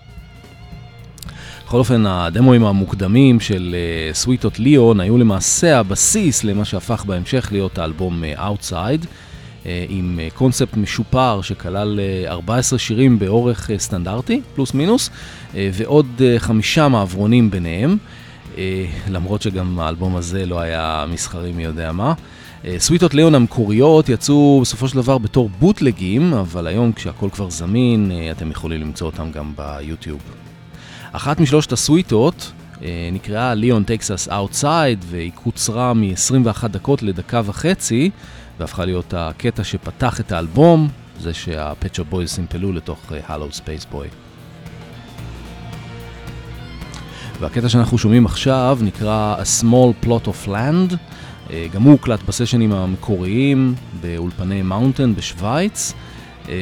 בכל 1.72 1.78
אופן, 1.78 2.06
הדמואים 2.06 2.64
המוקדמים 2.64 3.40
של 3.40 3.76
סוויטות 4.12 4.56
uh, 4.56 4.62
ליאון 4.62 5.00
היו 5.00 5.18
למעשה 5.18 5.78
הבסיס 5.78 6.44
למה 6.44 6.64
שהפך 6.64 7.04
בהמשך 7.04 7.48
להיות 7.52 7.78
האלבום 7.78 8.24
Outside, 8.36 9.04
uh, 9.04 9.66
עם 9.88 10.18
קונספט 10.34 10.76
משופר 10.76 11.40
שכלל 11.42 12.00
אה, 12.26 12.30
14 12.30 12.78
שירים 12.78 13.18
באורך 13.18 13.70
סטנדרטי, 13.76 14.40
פלוס 14.54 14.74
מינוס, 14.74 15.10
ועוד 15.54 16.06
חמישה 16.38 16.88
מעברונים 16.88 17.50
ביניהם, 17.50 17.96
למרות 19.10 19.42
שגם 19.42 19.78
האלבום 19.80 20.16
הזה 20.16 20.46
לא 20.46 20.60
היה 20.60 21.04
מסחרי 21.12 21.52
מי 21.52 21.64
יודע 21.64 21.92
מה. 21.92 22.14
סוויטות 22.78 23.14
ליאון 23.14 23.34
המקוריות 23.34 24.08
יצאו 24.08 24.60
בסופו 24.62 24.88
של 24.88 24.96
דבר 24.96 25.18
בתור 25.18 25.50
בוטלגים, 25.58 26.34
אבל 26.34 26.66
היום 26.66 26.92
כשהכל 26.92 27.30
כבר 27.30 27.50
זמין, 27.50 28.12
אתם 28.30 28.50
יכולים 28.50 28.80
למצוא 28.80 29.06
אותם 29.06 29.30
גם 29.32 29.52
ביוטיוב. 29.56 30.51
אחת 31.12 31.40
משלושת 31.40 31.72
הסוויטות 31.72 32.52
אה, 32.82 33.08
נקראה 33.12 33.54
Leon 33.54 33.84
Takes 33.84 34.28
Us 34.28 34.45
Outside 34.45 35.04
והיא 35.08 35.32
קוצרה 35.34 35.94
מ-21 35.94 36.68
דקות 36.68 37.02
לדקה 37.02 37.40
וחצי 37.44 38.10
והפכה 38.58 38.84
להיות 38.84 39.14
הקטע 39.16 39.64
שפתח 39.64 40.20
את 40.20 40.32
האלבום, 40.32 40.88
זה 41.20 41.34
שהפט 41.34 41.72
שופ 41.72 42.02
בויז 42.02 42.30
סימפלו 42.30 42.72
לתוך 42.72 43.12
Hello 43.26 43.52
Spaceboy. 43.52 44.08
והקטע 47.40 47.68
שאנחנו 47.68 47.98
שומעים 47.98 48.26
עכשיו 48.26 48.78
נקרא 48.82 49.36
A 49.38 49.62
Small 49.62 50.06
Plot 50.06 50.26
of 50.26 50.48
Land, 50.48 50.96
אה, 51.50 51.66
גם 51.72 51.82
הוא 51.82 51.92
הוקלט 51.92 52.22
בסשנים 52.22 52.72
המקוריים 52.72 53.74
באולפני 54.00 54.62
מאונטן 54.62 55.14
בשוויץ, 55.14 55.92
אה, 56.48 56.54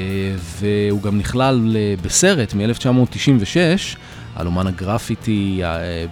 והוא 0.60 1.02
גם 1.02 1.18
נכלל 1.18 1.76
בסרט 2.02 2.54
מ-1996 2.54 3.56
על 4.36 4.46
אומן 4.46 4.66
הגרפיטי 4.66 5.62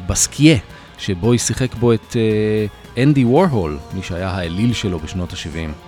בסקיה, 0.07 0.57
שבו 0.99 1.33
היא 1.33 1.39
שיחק 1.39 1.75
בו 1.75 1.93
את 1.93 2.17
אה, 2.17 3.03
אנדי 3.03 3.25
וורהול, 3.25 3.79
מי 3.95 4.03
שהיה 4.03 4.31
האליל 4.31 4.73
שלו 4.73 4.99
בשנות 4.99 5.33
ה-70. 5.33 5.88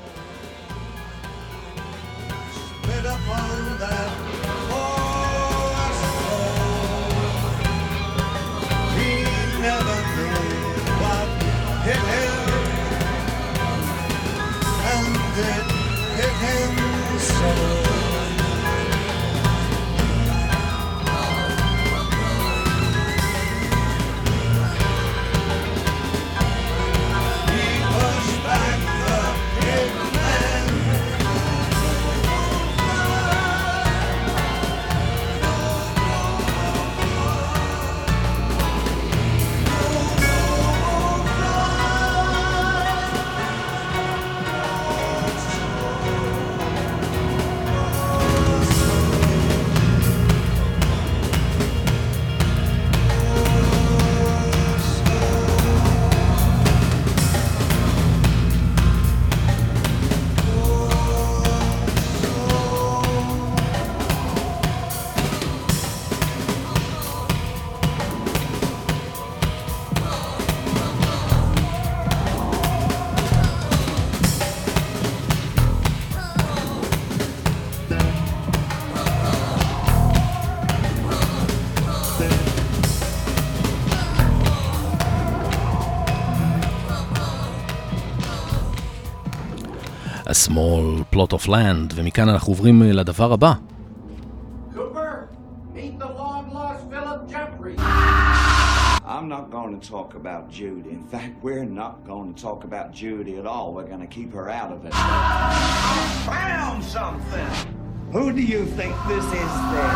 A 90.30 90.34
small 90.34 91.04
plot 91.12 91.34
of 91.34 91.48
land, 91.48 91.94
ומכאן 91.96 92.30
אנחנו 92.30 92.54
עוברים 92.54 92.84
אה, 92.84 92.92
לדבר 92.92 93.34
הבא. 93.34 93.54
Cooper, 94.76 95.28
meet 95.74 96.00
the 96.00 96.06
long 96.06 96.54
lost 96.54 96.84
Philip 96.90 97.30
Jeffries. 97.30 97.80
I'm 99.08 99.28
not 99.30 99.52
going 99.52 99.80
to 99.80 99.88
talk 99.88 100.16
about 100.16 100.50
Judy. 100.50 100.90
In 100.90 101.04
fact, 101.04 101.34
we're 101.44 101.64
not 101.64 102.06
going 102.06 102.34
to 102.34 102.42
talk 102.42 102.64
about 102.64 102.92
Judy 102.92 103.38
at 103.38 103.46
all. 103.46 103.72
We're 103.76 103.90
going 103.94 104.02
to 104.02 104.14
keep 104.18 104.34
her 104.34 104.50
out 104.50 104.72
of 104.72 104.84
it. 104.86 104.94
Found 106.26 106.84
something. 106.84 107.48
Who 108.12 108.34
do 108.34 108.42
you 108.42 108.66
think 108.66 108.96
this 109.08 109.26
is 109.26 109.32
then? 109.74 109.94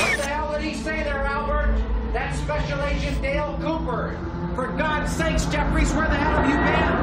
What 0.00 0.16
the 0.16 0.26
hell 0.26 0.52
did 0.52 0.62
he 0.62 0.74
say 0.74 1.02
there, 1.02 1.24
Albert? 1.36 1.74
That's 2.14 2.38
Special 2.38 2.80
Agent 2.82 3.20
Dale 3.20 3.58
Cooper. 3.60 4.18
For 4.54 4.68
God's 4.68 5.12
sakes, 5.12 5.44
Jeffries, 5.46 5.92
where 5.92 6.08
the 6.08 6.16
hell 6.16 6.36
have 6.40 6.48
you 6.52 6.58
been? 6.70 6.94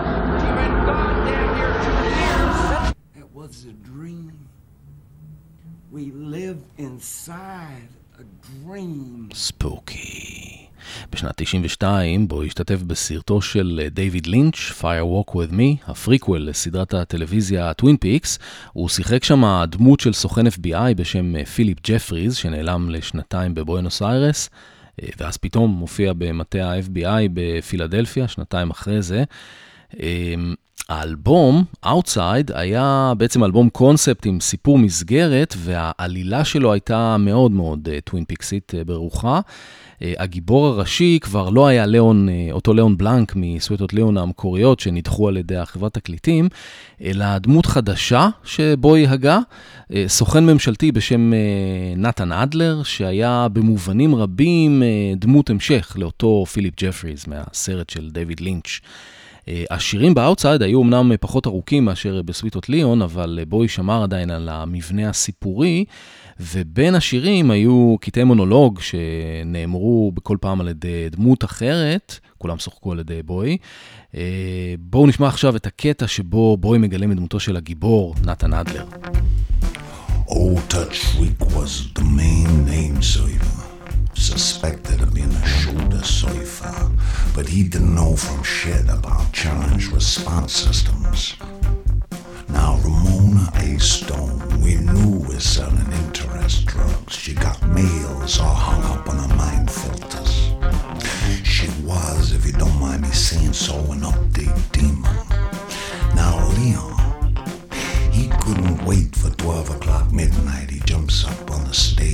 You've 0.44 0.58
been 0.64 0.86
gone 0.86 1.51
It 3.21 3.29
was 3.35 3.55
a 3.73 3.75
dream. 3.91 4.33
We 5.93 6.05
live 6.37 6.61
inside 6.79 7.91
a 8.19 8.25
dream. 8.47 9.29
Spooky. 9.35 10.69
בשנת 11.13 11.33
92, 11.37 12.29
בו 12.29 12.43
השתתף 12.43 12.83
בסרטו 12.83 13.43
של 13.43 13.81
אה, 13.83 13.89
דיוויד 13.89 14.27
לינץ', 14.27 14.57
Fire 14.81 14.85
Walk 14.85 15.33
With 15.33 15.53
Me, 15.53 15.91
הפריקוול 15.91 16.41
לסדרת 16.41 16.95
הטלוויזיה 16.95 17.75
טווין 17.75 17.97
פיקס, 17.97 18.39
הוא 18.73 18.89
שיחק 18.89 19.25
שם 19.25 19.65
דמות 19.69 20.01
של 20.01 20.13
סוכן 20.13 20.47
FBI 20.47 20.95
בשם 20.97 21.37
אה, 21.37 21.45
פיליפ 21.45 21.79
ג'פריז, 21.87 22.37
שנעלם 22.37 22.91
לשנתיים 22.91 23.55
בבואנוס 23.55 24.03
איירס, 24.03 24.51
אה, 25.03 25.09
ואז 25.19 25.37
פתאום 25.37 25.71
מופיע 25.71 26.13
במטה 26.13 26.73
ה-FBI 26.73 27.29
בפילדלפיה, 27.35 28.29
שנתיים 28.29 28.71
אחרי 28.71 29.03
זה. 29.03 29.25
האלבום, 30.89 31.65
Outside, 31.87 32.53
היה 32.55 33.13
בעצם 33.17 33.45
אלבום 33.45 33.69
קונספט 33.69 34.27
עם 34.27 34.41
סיפור 34.41 34.79
מסגרת, 34.79 35.55
והעלילה 35.59 36.45
שלו 36.45 36.73
הייתה 36.73 37.17
מאוד 37.19 37.51
מאוד 37.51 37.89
טווין 38.05 38.25
פיקסית 38.25 38.73
ברוחה. 38.87 39.41
אה, 40.03 40.13
הגיבור 40.19 40.67
הראשי 40.67 41.19
כבר 41.21 41.51
לא 41.51 41.67
היה 41.67 41.87
ליאון, 41.87 42.29
אה, 42.29 42.49
אותו 42.53 42.75
ליאון 42.75 42.99
בלנק 42.99 43.33
מסוויטות 43.37 43.93
ליאון 43.93 44.17
המקוריות 44.17 44.81
שנדחו 44.81 45.29
על 45.29 45.37
ידי 45.37 45.57
החברת 45.57 45.95
תקליטים, 45.95 46.49
אלא 47.03 47.39
דמות 47.39 47.67
חדשה 47.67 48.29
שבו 48.45 48.97
הגה, 48.97 49.39
אה, 49.95 50.05
סוכן 50.07 50.47
ממשלתי 50.47 50.93
בשם 50.93 51.33
נתן 51.97 52.33
אדלר, 52.33 52.83
שהיה 52.83 53.47
במובנים 53.53 54.15
רבים 54.15 54.83
דמות 55.17 55.51
המשך 55.51 55.93
לאותו 55.99 56.45
פיליפ 56.47 56.75
ג'פריז 56.81 57.25
מהסרט 57.29 57.91
של 57.91 58.11
דיוויד 58.11 58.41
לינץ'. 58.41 58.81
השירים 59.71 60.15
ב-Outside 60.15 60.63
היו 60.63 60.83
אמנם 60.83 61.13
פחות 61.21 61.47
ארוכים 61.47 61.85
מאשר 61.85 62.23
בסוויטות 62.23 62.69
ליאון, 62.69 63.03
אבל 63.03 63.41
בואי 63.49 63.69
שמר 63.69 64.03
עדיין 64.03 64.31
על 64.31 64.49
המבנה 64.49 65.09
הסיפורי, 65.09 65.85
ובין 66.41 66.95
השירים 66.95 67.51
היו 67.51 67.97
קטעי 68.01 68.25
מונולוג 68.25 68.81
שנאמרו 68.81 70.13
בכל 70.15 70.37
פעם 70.41 70.61
על 70.61 70.69
ידי 70.69 71.09
דמות 71.11 71.45
אחרת, 71.45 72.19
כולם 72.39 72.59
שוחקו 72.59 72.93
על 72.93 72.99
ידי 72.99 73.23
בואי. 73.23 73.57
בואו 74.79 75.07
נשמע 75.07 75.29
עכשיו 75.29 75.57
את 75.57 75.67
הקטע 75.67 76.07
שבו 76.07 76.57
בואי 76.57 76.79
מגלם 76.79 77.13
את 77.13 77.17
דמותו 77.17 77.41
של 77.41 77.57
הגיבור, 77.57 78.15
נתן 78.27 78.53
אדלר. 78.53 78.85
Old 80.29 80.73
Touchshriek 80.73 80.99
was 81.57 81.73
the 81.99 82.05
main 82.21 82.51
name 82.73 83.03
server, 83.03 83.62
suspected 84.23 85.01
of 85.01 85.13
being 85.13 85.33
a 85.33 85.47
shoulder 85.49 86.01
cipher, 86.05 86.91
but 87.35 87.49
he 87.49 87.65
didn't 87.65 87.93
know 87.93 88.15
from 88.15 88.41
shit 88.45 88.89
about 88.89 89.33
challenge 89.33 89.91
response 89.91 90.53
systems. 90.53 91.35
Now 92.49 92.79
Ramona 92.85 93.51
A. 93.57 93.81
Stone, 93.81 94.39
we 94.63 94.77
knew 94.77 95.27
was 95.27 95.43
selling 95.43 95.91
interest 96.05 96.67
drugs. 96.67 97.17
She 97.17 97.35
got 97.35 97.61
mails 97.67 98.39
all 98.39 98.55
hung 98.55 98.85
up 98.93 99.09
on 99.09 99.19
her 99.19 99.35
mind 99.35 99.69
filters. 99.69 100.53
She 101.43 101.69
was, 101.83 102.33
if 102.33 102.47
you 102.47 102.53
don't 102.53 102.79
mind 102.79 103.03
me 103.03 103.11
saying 103.11 103.55
so, 103.55 103.75
an 103.91 104.03
update 104.03 104.71
demon. 104.71 105.17
Now 106.15 106.49
Leon, 106.59 107.35
he 108.13 108.29
couldn't 108.29 108.85
wait 108.85 109.17
for 109.17 109.31
12 109.31 109.71
o'clock 109.71 110.13
midnight. 110.13 110.71
He 110.71 110.79
jumps 110.81 111.25
up 111.25 111.51
on 111.51 111.65
the 111.65 111.75
stage 111.75 112.12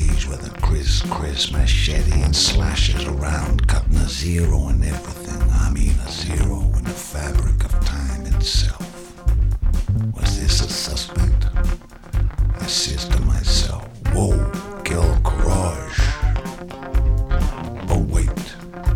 Chris 1.11 1.51
machete 1.53 2.23
and 2.23 2.35
slashes 2.35 3.05
around, 3.05 3.67
cutting 3.67 3.97
a 3.97 4.09
zero 4.09 4.69
in 4.69 4.83
everything. 4.83 5.41
I 5.51 5.71
mean, 5.71 5.95
a 6.07 6.11
zero 6.11 6.61
in 6.77 6.85
the 6.85 6.91
fabric 6.91 7.65
of 7.65 7.73
time 7.85 8.27
itself. 8.27 8.85
Was 10.15 10.41
this 10.41 10.61
a 10.61 10.69
suspect? 10.69 11.47
I 12.61 12.67
says 12.67 13.09
to 13.09 13.21
myself, 13.23 13.87
whoa, 14.13 14.51
kill 14.85 15.19
courage. 15.25 15.99
But 17.87 18.01
wait, 18.01 18.55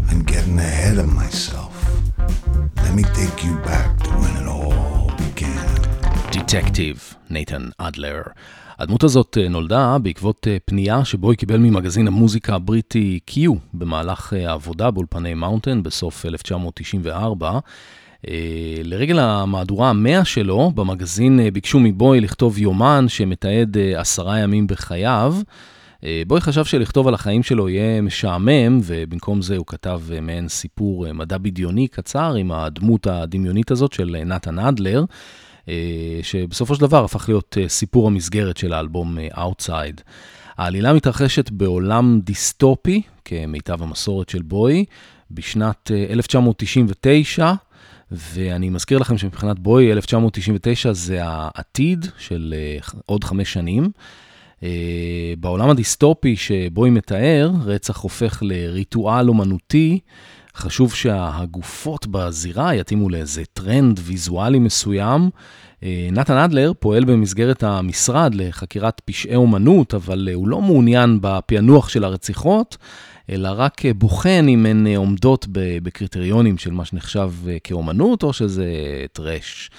I'm 0.08 0.22
getting 0.22 0.58
ahead 0.58 0.98
of 0.98 1.12
myself. 1.12 1.72
Let 2.76 2.94
me 2.94 3.04
take 3.14 3.44
you 3.44 3.56
back 3.60 3.98
to 4.04 4.10
when 4.10 4.36
it 4.36 4.48
all 4.48 5.10
began. 5.16 6.30
Detective. 6.30 7.11
נייתן 7.32 7.68
אדלר. 7.78 8.22
הדמות 8.78 9.04
הזאת 9.04 9.38
אה, 9.40 9.48
נולדה 9.48 9.96
בעקבות 10.02 10.46
אה, 10.50 10.56
פנייה 10.64 11.04
שבואי 11.04 11.38
קיבל 11.38 11.56
ממגזין 11.56 12.06
המוזיקה 12.06 12.54
הבריטי 12.54 13.18
Q 13.30 13.34
במהלך 13.74 14.32
אה, 14.36 14.50
העבודה 14.50 14.90
באולפני 14.90 15.34
מאונטן 15.34 15.82
בסוף 15.82 16.26
1994. 16.26 17.58
לרגל 18.84 19.18
המהדורה 19.18 19.90
המאה 19.90 20.24
שלו, 20.24 20.72
במגזין 20.74 21.40
ביקשו 21.52 21.80
מבוי 21.80 22.20
לכתוב 22.20 22.58
יומן 22.58 23.04
שמתעד 23.08 23.76
עשרה 23.96 24.38
ימים 24.38 24.66
בחייו. 24.66 25.34
בוי 26.26 26.40
חשב 26.40 26.64
שלכתוב 26.64 27.08
על 27.08 27.14
החיים 27.14 27.42
שלו 27.42 27.68
יהיה 27.68 28.00
משעמם, 28.00 28.80
ובמקום 28.84 29.42
זה 29.42 29.56
הוא 29.56 29.66
כתב 29.66 30.00
מעין 30.22 30.48
סיפור 30.48 31.12
מדע 31.12 31.38
בדיוני 31.38 31.88
קצר 31.88 32.34
עם 32.34 32.52
הדמות 32.52 33.06
הדמיונית 33.06 33.70
הזאת 33.70 33.92
של 33.92 34.16
נתן 34.26 34.58
אדלר. 34.58 35.04
שבסופו 36.22 36.74
של 36.74 36.80
דבר 36.80 37.04
הפך 37.04 37.28
להיות 37.28 37.56
סיפור 37.68 38.06
המסגרת 38.06 38.56
של 38.56 38.72
האלבום 38.72 39.18
Outside. 39.34 40.00
העלילה 40.56 40.92
מתרחשת 40.92 41.50
בעולם 41.50 42.20
דיסטופי, 42.24 43.02
כמיטב 43.24 43.82
המסורת 43.82 44.28
של 44.28 44.42
בוי, 44.42 44.84
בשנת 45.30 45.90
1999, 46.10 47.52
ואני 48.10 48.70
מזכיר 48.70 48.98
לכם 48.98 49.18
שמבחינת 49.18 49.58
בוי 49.58 49.92
1999 49.92 50.92
זה 50.92 51.18
העתיד 51.22 52.06
של 52.18 52.54
עוד 53.06 53.24
חמש 53.24 53.52
שנים. 53.52 53.90
בעולם 55.38 55.70
הדיסטופי 55.70 56.36
שבוי 56.36 56.90
מתאר, 56.90 57.50
רצח 57.64 57.96
הופך 57.96 58.38
לריטואל 58.42 59.28
אומנותי, 59.28 59.98
חשוב 60.56 60.94
שהגופות 60.94 62.06
בזירה 62.06 62.74
יתאימו 62.74 63.08
לאיזה 63.08 63.42
טרנד 63.52 64.00
ויזואלי 64.02 64.58
מסוים. 64.58 65.30
אה, 65.82 66.08
נתן 66.12 66.36
אדלר 66.36 66.72
פועל 66.78 67.04
במסגרת 67.04 67.62
המשרד 67.62 68.34
לחקירת 68.34 69.00
פשעי 69.04 69.34
אומנות, 69.34 69.94
אבל 69.94 70.28
הוא 70.34 70.48
לא 70.48 70.60
מעוניין 70.60 71.18
בפענוח 71.20 71.88
של 71.88 72.04
הרציחות, 72.04 72.76
אלא 73.30 73.48
רק 73.56 73.82
בוחן 73.96 74.46
אם 74.48 74.66
הן 74.66 74.86
עומדות 74.96 75.46
בקריטריונים 75.52 76.58
של 76.58 76.70
מה 76.70 76.84
שנחשב 76.84 77.32
כאומנות 77.64 78.22
או 78.22 78.32
שזה 78.32 78.66
טרש. 79.12 79.70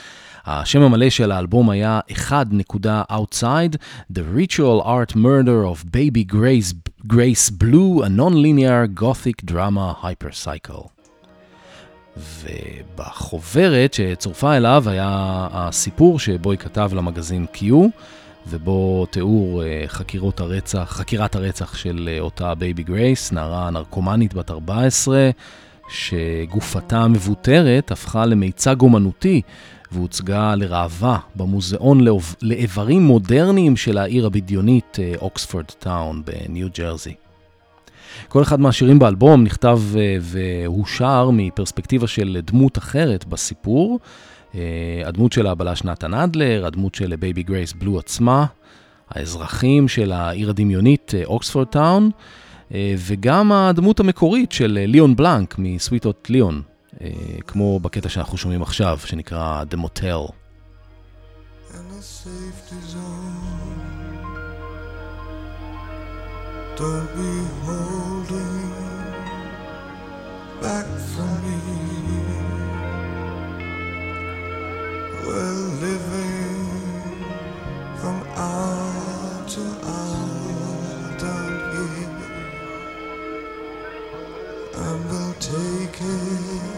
השם 0.45 0.81
המלא 0.81 1.09
של 1.09 1.31
האלבום 1.31 1.69
היה 1.69 1.99
1.outside, 2.11 3.75
The 4.13 4.21
Ritual 4.37 4.85
Art 4.85 5.15
Murder 5.15 5.65
of 5.73 5.85
Baby 5.85 6.33
Grace, 6.33 6.73
Grace 7.05 7.49
Blue, 7.49 8.01
a 8.01 8.07
Non-Linear 8.07 8.87
Gothic 8.87 9.43
Drama 9.43 9.93
Hypercycle. 10.03 10.87
ובחוברת 12.17 13.93
שצורפה 13.93 14.57
אליו 14.57 14.83
היה 14.89 15.47
הסיפור 15.51 16.19
שבואי 16.19 16.59
כתב 16.59 16.91
למגזין 16.93 17.45
Q, 17.55 17.63
ובו 18.47 19.05
תיאור 19.05 19.63
אה, 19.63 19.83
חקירות 19.87 20.39
הרצח, 20.39 20.85
חקירת 20.89 21.35
הרצח 21.35 21.75
של 21.75 22.09
אה, 22.11 22.19
אותה 22.19 22.55
בייבי 22.55 22.83
גרייס, 22.83 23.31
נערה 23.31 23.69
נרקומנית 23.69 24.33
בת 24.33 24.51
14, 24.51 25.29
שגופתה 25.89 26.97
המבוטרת 26.97 27.91
הפכה 27.91 28.25
למיצג 28.25 28.81
אומנותי 28.81 29.41
והוצגה 29.93 30.55
לראווה 30.55 31.17
במוזיאון 31.35 31.99
לאיברים 32.41 33.01
מודרניים 33.01 33.77
של 33.77 33.97
העיר 33.97 34.25
הבדיונית 34.25 34.97
אה, 34.99 35.13
אוקספורד 35.21 35.65
טאון 35.65 36.21
בניו 36.25 36.67
ג'רזי. 36.77 37.13
כל 38.27 38.41
אחד 38.41 38.59
מהשירים 38.59 38.99
באלבום 38.99 39.43
נכתב 39.43 39.79
אה, 39.95 40.17
והושר 40.21 41.29
מפרספקטיבה 41.33 42.07
של 42.07 42.39
דמות 42.43 42.77
אחרת 42.77 43.25
בסיפור. 43.25 43.99
אה, 44.55 45.01
הדמות 45.05 45.31
של 45.31 45.47
הבלש 45.47 45.83
נתן 45.83 46.13
אדלר, 46.13 46.65
הדמות 46.65 46.95
של 46.95 47.15
בייבי 47.15 47.43
גרייס 47.43 47.73
בלו 47.73 47.99
עצמה, 47.99 48.45
האזרחים 49.09 49.87
של 49.87 50.11
העיר 50.11 50.49
הדמיונית 50.49 51.13
אוקספורד 51.25 51.67
טאון, 51.67 52.09
וגם 52.97 53.51
הדמות 53.51 53.99
המקורית 53.99 54.51
של 54.51 54.79
ליאון 54.87 55.15
בלנק 55.15 55.55
מסוויטות 55.57 56.27
ליאון, 56.29 56.61
כמו 57.47 57.79
בקטע 57.79 58.09
שאנחנו 58.09 58.37
שומעים 58.37 58.61
עכשיו, 58.61 58.99
שנקרא 59.05 59.63
The 59.71 59.77
Motel. 59.77 60.31
Take 85.53 85.99
it. 85.99 86.72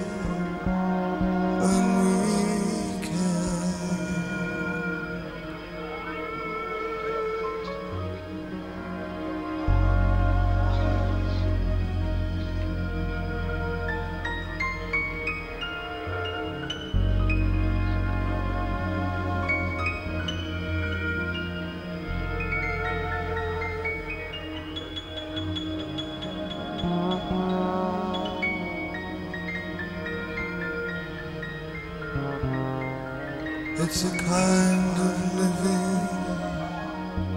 It's 33.88 34.04
a 34.04 34.10
kind 34.17 34.98
of 34.98 35.15
living 35.41 36.06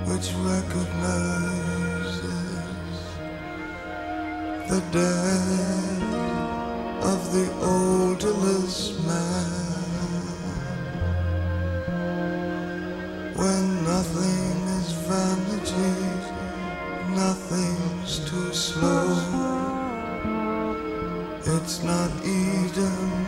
which 0.09 0.29
recognizes 0.49 2.23
the 4.71 4.81
death 4.91 6.03
of 7.13 7.21
the 7.35 7.47
oldest 7.61 8.99
man 9.07 9.51
when 13.37 13.65
nothing 13.85 14.57
is 14.81 14.91
vanity, 15.05 15.97
nothing's 17.25 18.13
too 18.31 18.51
slow. 18.55 19.09
It's 21.45 21.83
not 21.83 22.11
Eden, 22.25 23.27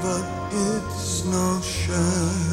but 0.00 0.24
it's 0.52 0.99
no. 1.30 2.49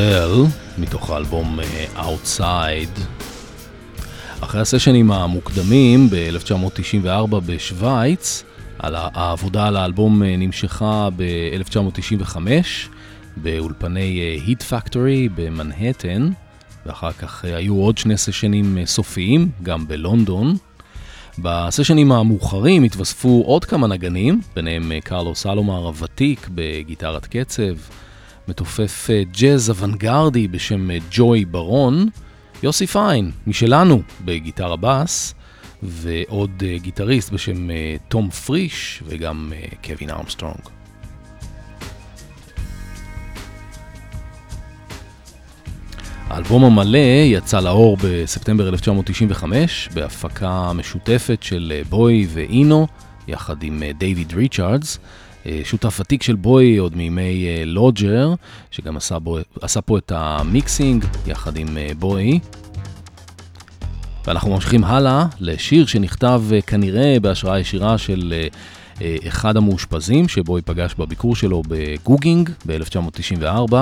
מוטל, 0.00 0.42
מתוך 0.78 1.10
האלבום 1.10 1.60
אה, 1.60 1.86
Outside. 1.96 3.00
אחרי 4.40 4.60
הסשנים 4.60 5.10
המוקדמים 5.10 6.10
ב-1994 6.10 7.36
בשוויץ, 7.46 8.44
העבודה 8.80 9.66
על 9.66 9.76
האלבום 9.76 10.22
אה, 10.22 10.36
נמשכה 10.36 11.08
ב-1995 11.16 12.36
באולפני 13.36 14.20
היט 14.46 14.62
פקטורי 14.62 15.28
במנהטן, 15.34 16.30
ואחר 16.86 17.12
כך 17.12 17.44
היו 17.44 17.74
עוד 17.74 17.98
שני 17.98 18.16
סשנים 18.16 18.78
סופיים, 18.84 19.50
גם 19.62 19.88
בלונדון. 19.88 20.56
בסשנים 21.38 22.12
המאוחרים 22.12 22.82
התווספו 22.82 23.42
עוד 23.46 23.64
כמה 23.64 23.86
נגנים, 23.86 24.40
ביניהם 24.56 24.92
קרלו 25.04 25.34
סלומר 25.34 25.86
הוותיק 25.86 26.48
בגיטרת 26.54 27.26
קצב, 27.26 27.74
מתופף 28.50 29.08
ג'אז 29.32 29.70
אוונגרדי 29.70 30.48
בשם 30.48 30.88
ג'ואי 31.10 31.44
ברון, 31.44 32.08
יוסי 32.62 32.86
פיין 32.86 33.30
משלנו 33.46 34.02
בגיטרה 34.24 34.76
בס, 34.76 35.34
ועוד 35.82 36.62
גיטריסט 36.76 37.32
בשם 37.32 37.68
תום 38.08 38.30
פריש 38.30 39.02
וגם 39.06 39.52
קווין 39.84 40.10
ארמסטרונג. 40.10 40.60
האלבום 46.28 46.64
המלא 46.64 46.98
יצא 47.24 47.60
לאור 47.60 47.96
בספטמבר 48.04 48.68
1995 48.68 49.88
בהפקה 49.94 50.72
משותפת 50.72 51.42
של 51.42 51.82
בוי 51.88 52.26
ואינו 52.32 52.86
יחד 53.28 53.62
עם 53.62 53.82
דייוויד 53.98 54.32
ריצ'רדס, 54.34 54.98
שותף 55.64 56.00
ותיק 56.00 56.22
של 56.22 56.34
בוי 56.34 56.76
עוד 56.76 56.96
מימי 56.96 57.46
לוג'ר, 57.66 58.34
שגם 58.70 58.96
עשה, 58.96 59.18
בו, 59.18 59.38
עשה 59.60 59.80
פה 59.80 59.98
את 59.98 60.12
המיקסינג 60.14 61.04
יחד 61.26 61.56
עם 61.56 61.78
בוי. 61.98 62.40
ואנחנו 64.26 64.50
ממשיכים 64.50 64.84
הלאה 64.84 65.26
לשיר 65.40 65.86
שנכתב 65.86 66.42
כנראה 66.66 67.16
בהשראה 67.22 67.58
ישירה 67.60 67.98
של 67.98 68.34
אחד 69.28 69.56
המאושפזים 69.56 70.28
שבוי 70.28 70.62
פגש 70.62 70.94
בביקור 70.94 71.36
שלו 71.36 71.62
בגוגינג 71.68 72.50
ב-1994. 72.66 73.74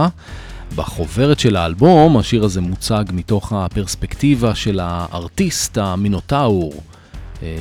בחוברת 0.77 1.39
של 1.41 1.57
האלבום 1.57 2.17
השיר 2.17 2.45
הזה 2.45 2.61
מוצג 2.61 3.05
מתוך 3.13 3.53
הפרספקטיבה 3.53 4.55
של 4.55 4.81
הארטיסט 4.83 5.79
המינוטאור, 5.79 6.83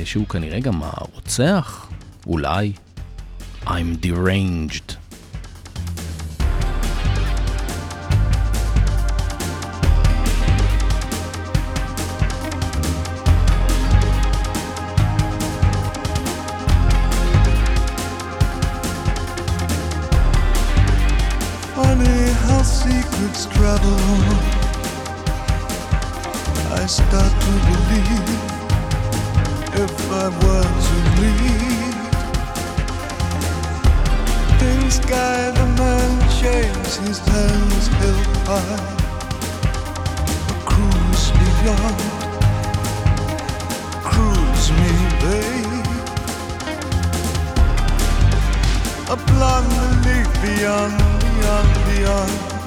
שהוא 0.04 0.26
כנראה 0.26 0.60
גם 0.60 0.80
הרוצח, 0.82 1.86
אולי. 2.26 2.72
I'm 3.70 3.96
deranged. 3.96 4.96
Funny 21.74 22.32
how 22.40 22.62
secrets 22.62 23.44
travel. 23.52 23.98
I 26.72 26.86
start 26.86 27.32
to 27.44 27.52
believe 27.68 28.28
if 29.84 30.10
I 30.10 30.28
were 30.40 30.62
to 30.62 31.20
leave. 31.20 31.67
Sky, 34.90 35.50
the 35.50 35.66
man 35.76 36.30
shaves 36.30 36.96
his 36.96 37.18
hands 37.18 37.86
held 37.88 38.36
high. 38.48 38.96
Cruise 40.64 41.30
beyond, 41.40 42.00
cruise 44.02 44.70
me, 44.80 44.92
babe. 45.22 45.86
A 49.10 49.16
blonde 49.16 49.76
beneath 50.02 50.34
beyond, 50.42 50.96
beyond, 51.20 51.70
beyond. 51.86 52.57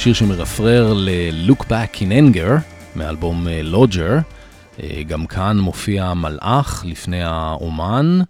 שיר 0.00 0.14
שמרפרר 0.14 0.92
ל-Look 0.96 1.62
Back 1.62 1.96
in 1.96 2.34
Anger 2.34 2.60
מאלבום 2.96 3.46
Lodger. 3.62 4.18
גם 5.06 5.26
כאן 5.26 5.58
מופיע 5.58 6.14
מלאך 6.14 6.84
לפני 6.86 7.22
האומן. 7.22 8.20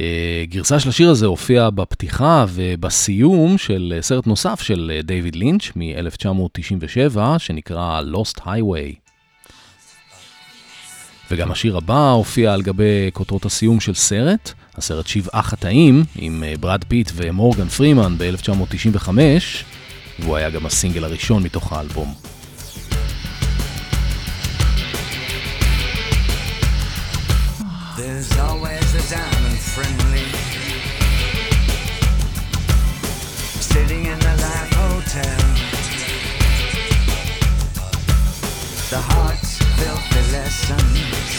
אה, 0.00 0.44
גרסה 0.48 0.80
של 0.80 0.88
השיר 0.88 1.10
הזה 1.10 1.26
הופיעה 1.26 1.70
בפתיחה 1.70 2.44
ובסיום 2.48 3.58
של 3.58 3.98
סרט 4.00 4.26
נוסף 4.26 4.60
של 4.60 5.00
דיוויד 5.04 5.36
לינץ' 5.36 5.72
מ-1997 5.76 7.18
שנקרא 7.38 8.00
Lost 8.12 8.40
Highway. 8.40 8.94
וגם 11.30 11.52
השיר 11.52 11.76
הבא 11.76 12.10
הופיע 12.10 12.52
על 12.52 12.62
גבי 12.62 13.10
כותרות 13.12 13.44
הסיום 13.44 13.80
של 13.80 13.94
סרט, 13.94 14.52
הסרט 14.74 15.06
שבעה 15.06 15.42
חטאים, 15.42 16.04
עם 16.16 16.44
אה, 16.44 16.54
ברד 16.60 16.84
פיט 16.88 17.10
ומורגן 17.14 17.68
פרימן 17.68 18.14
ב-1995, 18.18 19.08
והוא 20.18 20.36
היה 20.36 20.50
גם 20.50 20.66
הסינגל 20.66 21.04
הראשון 21.04 21.42
מתוך 21.42 21.72
האלבום. 21.72 22.14
There's 27.96 28.32
always 28.48 28.88
a 29.02 29.04
diamond 29.14 29.58
friendly 29.74 30.26
sitting 33.70 34.04
in 34.12 34.18
the 34.26 34.34
Life 34.44 34.72
Hotel. 34.82 35.38
The 38.90 39.00
heart's 39.10 39.52
filthy 39.78 40.22
lessons 40.32 41.35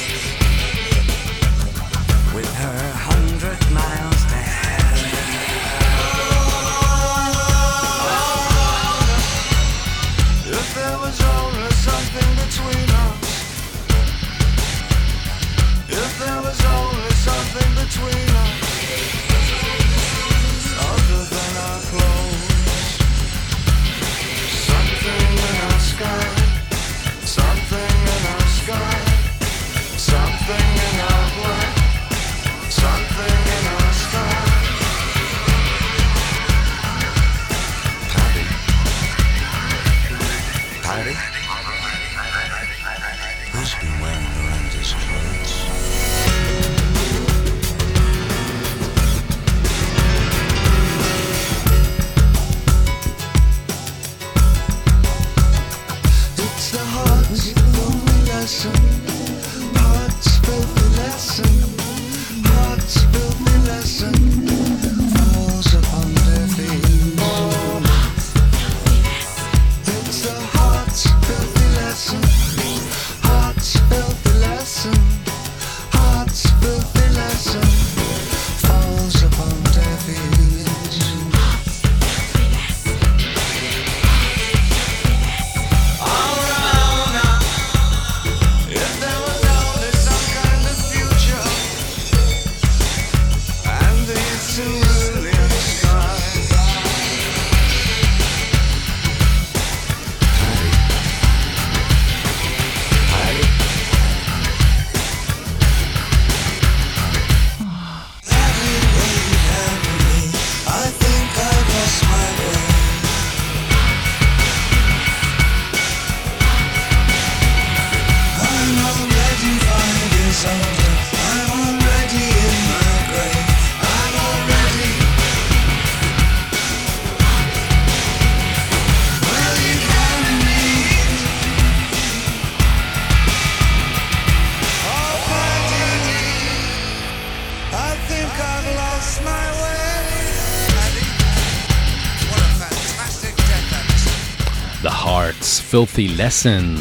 Filthy 145.71 146.19
Lesson, 146.19 146.79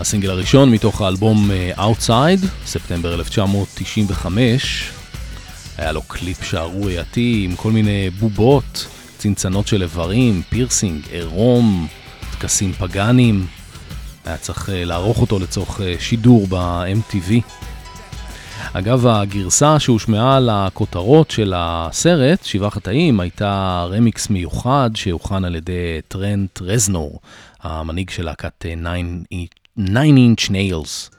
הסינגל 0.00 0.30
הראשון 0.30 0.70
מתוך 0.70 1.00
האלבום 1.00 1.50
אה, 1.50 1.72
Outside, 1.76 2.46
ספטמבר 2.66 3.14
1995. 3.14 4.90
היה 5.78 5.92
לו 5.92 6.02
קליפ 6.02 6.44
שערורייתי 6.44 7.46
עם 7.50 7.56
כל 7.56 7.72
מיני 7.72 8.10
בובות, 8.10 8.86
צנצנות 9.18 9.66
של 9.66 9.82
איברים, 9.82 10.42
פירסינג, 10.48 11.02
עירום, 11.10 11.86
טקסים 12.38 12.72
פגאניים. 12.72 13.46
היה 14.24 14.36
צריך 14.36 14.70
אה, 14.70 14.84
לערוך 14.84 15.20
אותו 15.20 15.38
לצורך 15.38 15.80
אה, 15.80 15.94
שידור 16.00 16.46
ב-MTV. 16.48 17.32
אגב, 18.72 19.06
הגרסה 19.06 19.78
שהושמעה 19.78 20.40
לכותרות 20.40 21.30
של 21.30 21.52
הסרט, 21.56 22.44
שבעה 22.44 22.70
חטאים, 22.70 23.20
הייתה 23.20 23.86
רמיקס 23.90 24.30
מיוחד 24.30 24.90
שהוכן 24.94 25.44
על 25.44 25.54
ידי 25.54 26.00
טרנט 26.08 26.62
רזנור, 26.62 27.20
המנהיג 27.62 28.10
של 28.10 28.24
להקת 28.24 28.52
9 28.58 28.74
Inch 29.78 30.50
Nails. 30.50 31.16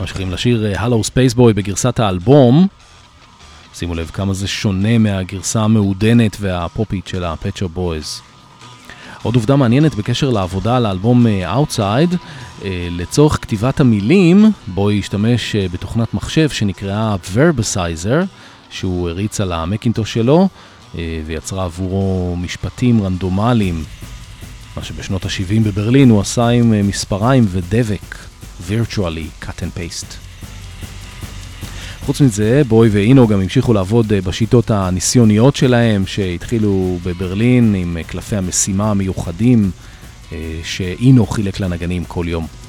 ממשיכים 0.00 0.30
לשיר 0.30 0.72
הלו 0.76 1.04
ספייסבוי 1.04 1.52
בגרסת 1.52 2.00
האלבום. 2.00 2.66
שימו 3.74 3.94
לב 3.94 4.10
כמה 4.14 4.34
זה 4.34 4.48
שונה 4.48 4.98
מהגרסה 4.98 5.62
המעודנת 5.62 6.36
והפופית 6.40 7.06
של 7.06 7.24
הפצ'ר 7.24 7.66
בויז. 7.68 8.20
עוד 9.22 9.34
עובדה 9.34 9.56
מעניינת 9.56 9.94
בקשר 9.94 10.30
לעבודה 10.30 10.76
על 10.76 10.86
האלבום 10.86 11.26
אה, 11.26 11.56
Outside, 11.56 12.16
אה, 12.64 12.88
לצורך 12.90 13.38
כתיבת 13.42 13.80
המילים, 13.80 14.50
בו 14.66 14.90
השתמש 14.90 15.56
אה, 15.56 15.66
בתוכנת 15.72 16.14
מחשב 16.14 16.48
שנקראה 16.48 17.16
Verbicizer, 17.34 18.26
שהוא 18.70 19.08
הריץ 19.08 19.40
על 19.40 19.52
המקינטוש 19.52 20.14
שלו, 20.14 20.48
ויצרה 21.26 21.64
עבורו 21.64 22.36
משפטים 22.36 23.02
רנדומליים, 23.02 23.84
מה 24.76 24.84
שבשנות 24.84 25.24
ה-70 25.24 25.64
בברלין 25.64 26.10
הוא 26.10 26.20
עשה 26.20 26.48
עם 26.48 26.88
מספריים 26.88 27.46
ודבק, 27.48 28.16
virtually 28.68 29.44
cut 29.44 29.60
and 29.60 29.78
paste. 29.78 30.29
חוץ 32.00 32.20
מזה, 32.20 32.62
בוי 32.68 32.88
ואינו 32.88 33.28
גם 33.28 33.40
המשיכו 33.40 33.72
לעבוד 33.72 34.08
בשיטות 34.08 34.70
הניסיוניות 34.70 35.56
שלהם, 35.56 36.06
שהתחילו 36.06 36.98
בברלין 37.04 37.74
עם 37.74 37.96
קלפי 38.06 38.36
המשימה 38.36 38.90
המיוחדים 38.90 39.70
שאינו 40.64 41.26
חילק 41.26 41.60
לנגנים 41.60 42.04
כל 42.04 42.24
יום. 42.28 42.59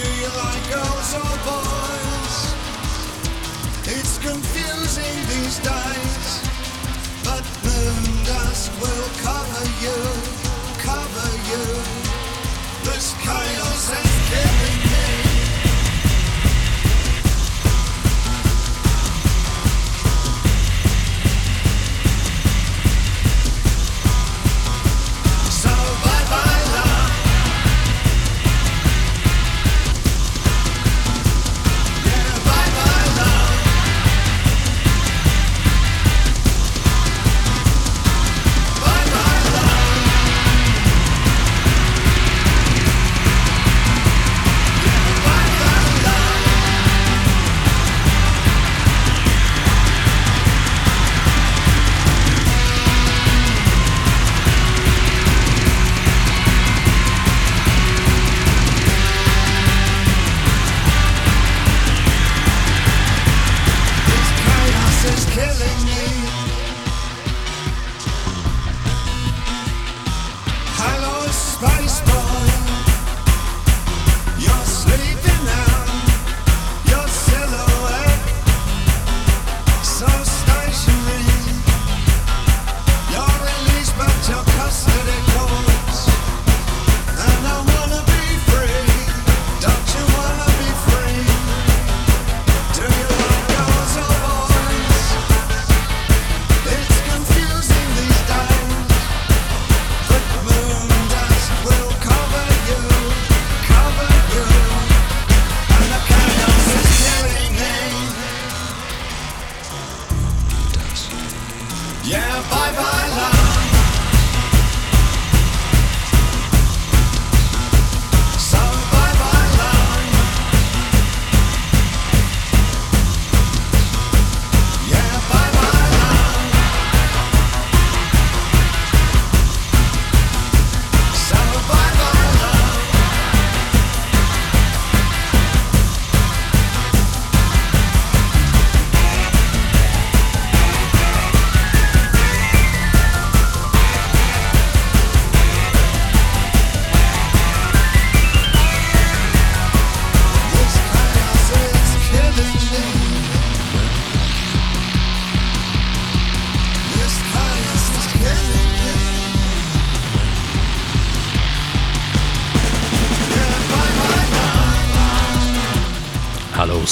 Do 0.00 0.08
you 0.08 0.28
like 0.28 0.64
girls 0.72 1.14
or 1.14 1.36
boys? 1.44 2.36
It's 3.84 4.16
confusing 4.16 5.16
these 5.28 5.58
days, 5.58 6.09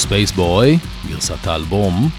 ספייסבוי, 0.09 0.77
גרסת 1.09 1.47
האלבום, 1.47 2.09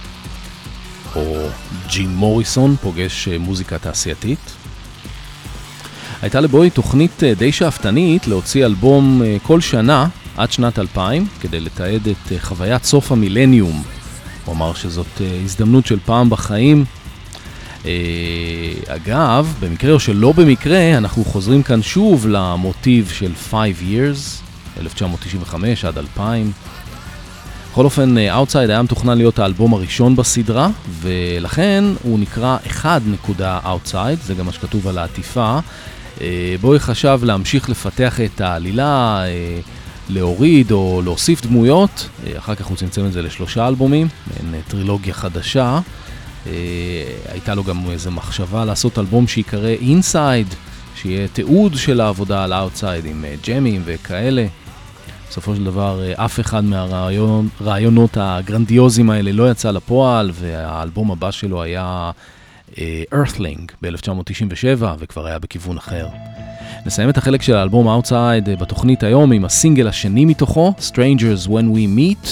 או 1.17 1.49
ג'ים 1.89 2.11
מוריסון 2.11 2.77
פוגש 2.83 3.29
אה, 3.29 3.39
מוזיקה 3.39 3.79
תעשייתית. 3.79 4.39
הייתה 6.23 6.41
לבוי 6.41 6.71
תוכנית 6.71 7.25
אה, 7.25 7.35
די 7.35 7.53
שאפתנית 7.53 8.27
להוציא 8.27 8.67
אלבום 8.67 9.23
אה, 9.23 9.37
כל 9.43 9.61
שנה 9.61 10.07
עד 10.37 10.53
שנת 10.53 10.79
2000 10.79 11.27
כדי 11.41 11.61
לתעד 11.61 12.09
את 12.09 12.33
חוויית 12.41 12.85
סוף 12.85 13.13
המילניום. 13.13 13.83
הוא 14.45 14.55
אמר 14.55 14.75
שזאת 14.75 15.21
הזדמנות 15.45 15.87
של 15.87 15.99
פעם 16.05 16.31
בחיים. 16.31 16.85
אגב, 18.87 19.55
במקרה 19.61 19.93
או 19.93 20.01
שלא 20.01 20.33
במקרה, 20.33 20.99
אנחנו 20.99 21.25
חוזרים 21.25 21.63
כאן 21.63 21.83
שוב 21.83 22.27
למוטיב 22.29 23.09
של 23.09 23.33
5 23.51 23.71
years, 23.81 24.43
1995 24.81 25.85
עד 25.85 25.99
2000. 25.99 26.53
בכל 27.71 27.85
אופן, 27.85 28.19
אה, 28.19 28.43
Outside 28.43 28.69
היה 28.69 28.83
מתוכנן 28.83 29.19
להיות 29.19 29.39
האלבום 29.39 29.75
הראשון 29.75 30.17
בסדרה, 30.17 30.69
ולכן 31.01 31.85
הוא 32.03 32.19
נקרא 32.19 32.57
1.outside, 32.67 34.25
זה 34.25 34.35
גם 34.35 34.47
מה 34.47 34.53
שכתוב 34.53 34.89
על 34.89 34.99
העטיפה. 34.99 35.59
אה, 36.21 36.55
בוי 36.61 36.79
חשב 36.79 37.21
להמשיך 37.23 37.71
לפתח 37.71 38.21
את 38.21 38.41
העלילה, 38.41 39.23
אה, 39.25 39.61
להוריד 40.09 40.71
או 40.71 41.03
להוסיף 41.05 41.47
דמויות, 41.47 42.09
אחר 42.39 42.55
כך 42.55 42.67
הוא 42.67 42.77
צמצם 42.77 43.07
את 43.07 43.13
זה 43.13 43.23
לשלושה 43.23 43.69
אלבומים, 43.69 44.09
מעין 44.51 44.63
טרילוגיה 44.69 45.15
חדשה. 45.15 45.81
הייתה 47.33 47.55
לו 47.55 47.65
גם 47.65 47.91
איזו 47.91 48.11
מחשבה 48.11 48.65
לעשות 48.65 48.99
אלבום 48.99 49.29
שיקרא 49.29 49.69
אינסייד, 49.69 50.47
שיהיה 50.97 51.29
תיעוד 51.29 51.77
של 51.77 52.01
העבודה 52.01 52.45
על 52.45 52.53
Outside 52.53 53.07
עם 53.07 53.25
ג'מים 53.47 53.83
וכאלה. 53.85 54.47
בסופו 55.31 55.57
של 55.57 55.65
דבר 55.65 56.03
אה, 56.03 56.25
אף 56.25 56.41
אחד 56.41 56.65
מהרעיונות 56.65 58.17
הגרנדיוזיים 58.17 59.11
האלה 59.11 59.33
לא 59.33 59.51
יצא 59.51 59.71
לפועל, 59.71 60.31
והאלבום 60.35 61.11
הבא 61.11 61.31
שלו 61.31 61.63
היה 61.63 62.11
אה, 62.79 63.03
Earthling 63.15 63.73
ב-1997, 63.83 64.85
וכבר 64.99 65.27
היה 65.27 65.39
בכיוון 65.39 65.77
אחר. 65.77 66.09
נסיים 66.87 67.09
את 67.09 67.19
החלק 67.19 67.43
של 67.43 67.57
האלבום 67.57 68.01
Outside 68.01 68.49
אה, 68.49 68.57
בתוכנית 68.61 69.03
היום 69.03 69.33
עם 69.33 69.45
הסינגל 69.45 69.89
השני 69.89 70.25
מתוכו, 70.25 70.75
Strangers 70.79 71.47
When 71.47 71.77
We 71.77 71.99
Meet. 71.99 72.29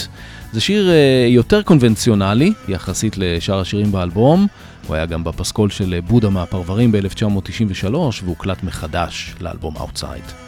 זה 0.52 0.60
שיר 0.60 0.90
יותר 1.28 1.62
קונבנציונלי 1.62 2.52
יחסית 2.68 3.18
לשאר 3.18 3.60
השירים 3.60 3.92
באלבום. 3.92 4.46
הוא 4.86 4.96
היה 4.96 5.06
גם 5.06 5.24
בפסקול 5.24 5.70
של 5.70 6.00
בודה 6.06 6.30
מהפרברים 6.30 6.92
ב-1993 6.92 7.94
והוקלט 8.24 8.62
מחדש 8.62 9.34
לאלבום 9.40 9.76
Outside. 9.76 10.47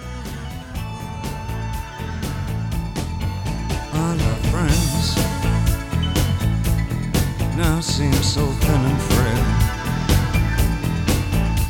Now 7.81 7.87
seem 7.87 8.13
so 8.13 8.47
thin 8.47 8.81
and 8.85 9.01
frail. 9.11 9.45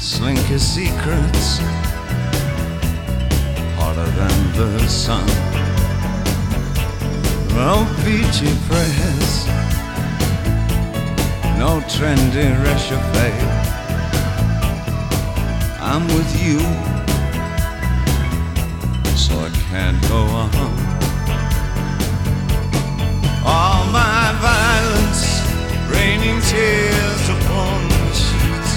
Slink 0.01 0.41
his 0.41 0.63
secrets 0.63 1.59
harder 3.79 4.11
than 4.19 4.53
the 4.59 4.89
sun. 4.89 5.27
No 7.55 7.87
peachy 8.03 8.53
prayers, 8.69 9.47
no 11.59 11.81
trendy 11.93 12.49
réchauffé. 12.65 13.31
I'm 15.81 16.07
with 16.17 16.33
you, 16.45 16.61
so 19.17 19.33
I 19.39 19.51
can't 19.71 20.01
go 20.09 20.19
on. 20.43 20.90
raining 25.93 26.41
tears 26.43 27.25
upon 27.37 27.89
the 27.89 28.13
sheets. 28.13 28.73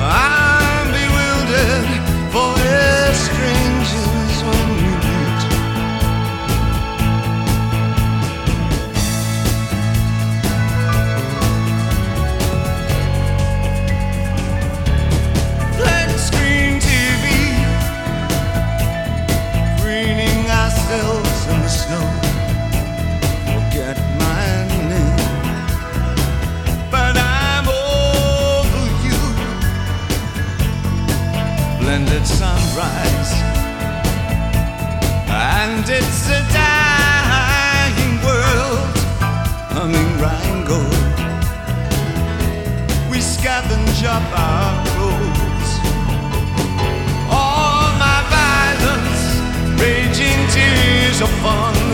I'm 0.00 0.86
bewildered 0.98 1.90
for 2.32 2.52
a 2.60 3.14
string. 3.14 3.65
sunrise, 32.46 33.32
and 35.28 35.84
it's 35.98 36.28
a 36.38 36.42
dying 36.54 38.14
world 38.26 38.96
humming 39.74 40.12
Rango. 40.24 40.80
We 43.10 43.18
scavenge 43.18 44.02
up 44.16 44.28
our 44.46 44.72
clothes. 44.90 45.72
All 47.38 47.88
my 48.04 48.18
violence, 48.36 49.24
raging 49.82 50.40
tears 50.54 51.20
upon. 51.20 51.85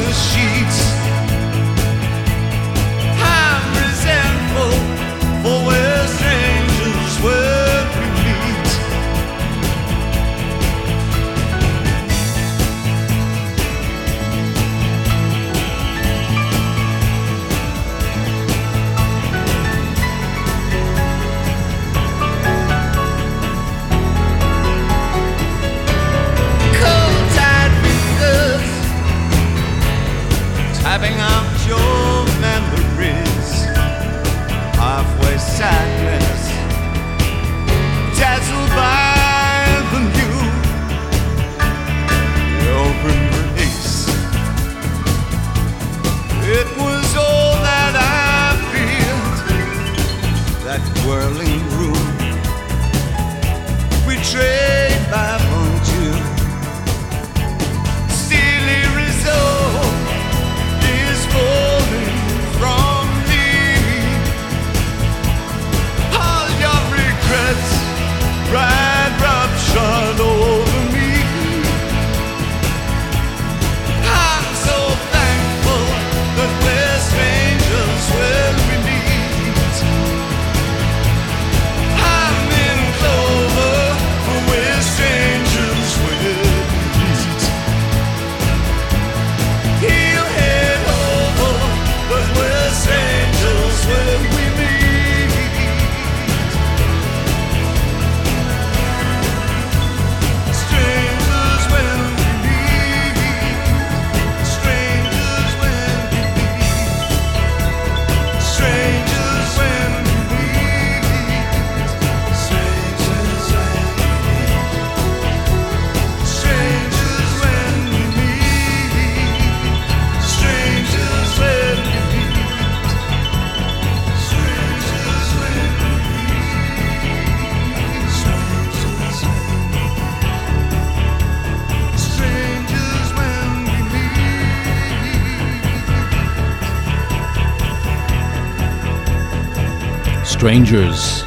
Strangers, 140.42 141.24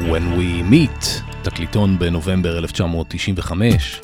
When 0.00 0.36
We 0.36 0.72
Meet, 0.72 1.22
תקליטון 1.42 1.98
בנובמבר 1.98 2.58
1995. 2.58 4.00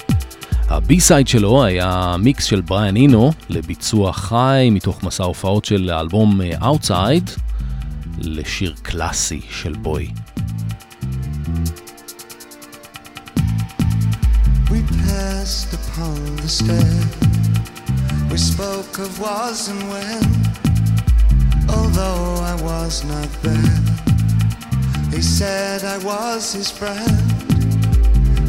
הבי-סייד 0.68 1.28
שלו 1.28 1.64
היה 1.64 2.16
מיקס 2.18 2.45
של 2.45 2.61
בריאן 2.61 2.97
אינו 2.97 3.32
לביצוע 3.49 4.12
חי 4.12 4.68
מתוך 4.72 5.03
מסע 5.03 5.24
הופעות 5.24 5.64
של 5.64 5.91
האלבום 5.91 6.41
Outside 6.61 7.30
לשיר 8.18 8.74
קלאסי 8.82 9.41
של 9.51 9.72
בוי. 9.72 10.11
Although 21.78 22.41
I 22.53 22.55
was 22.68 23.05
not 23.05 23.30
there. 23.43 24.07
He 25.11 25.22
said 25.22 25.84
I 25.84 25.98
was 25.98 26.52
his 26.52 26.70
friend, 26.70 27.20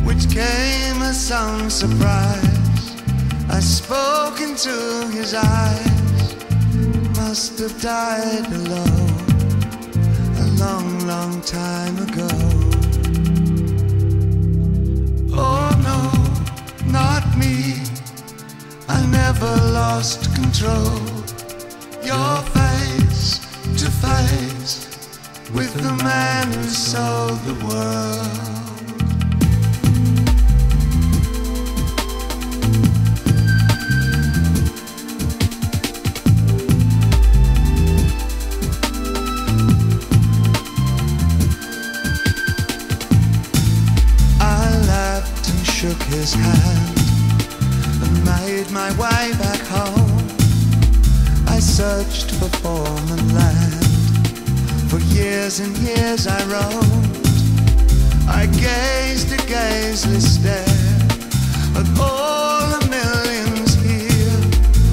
which 0.06 0.30
came 0.30 1.02
as 1.02 1.20
some 1.20 1.70
surprise. 1.70 3.02
I 3.50 3.60
spoke 3.60 4.42
into 4.42 5.08
his 5.12 5.34
eyes, 5.34 6.36
must 7.18 7.60
have 7.60 7.82
died 7.82 8.46
alone 8.52 9.20
a 10.38 10.48
long, 10.60 11.08
long 11.08 11.42
time 11.42 11.98
ago. 12.08 12.30
Oh 15.34 15.70
no, 15.90 16.92
not 16.92 17.24
me. 17.38 17.82
I 18.88 19.06
never 19.08 19.56
lost 19.72 20.36
control. 20.36 21.00
Your 22.04 22.42
face 22.54 23.40
to 23.78 23.90
face 23.90 24.89
with 25.54 25.74
the 25.74 26.04
man 26.04 26.48
who 26.54 26.64
sold 26.64 27.40
the 27.42 27.66
world. 27.66 28.46
Shook 45.80 46.04
his 46.04 46.34
hand 46.34 47.00
and 48.04 48.26
made 48.26 48.70
my 48.70 48.92
way 49.00 49.32
back 49.40 49.62
home. 49.62 50.28
I 51.48 51.60
searched 51.60 52.32
for 52.32 52.50
form 52.58 53.12
and 53.18 53.34
land. 53.34 53.79
Years 55.20 55.60
and 55.60 55.78
years 55.80 56.28
I 56.28 56.40
roamed. 56.46 57.18
I 58.30 58.46
gazed 58.46 59.34
a 59.34 59.42
gazeless 59.52 60.36
stare 60.36 60.64
at 61.76 61.88
all 62.00 62.62
the 62.76 62.88
millions 62.88 63.74
here 63.84 64.44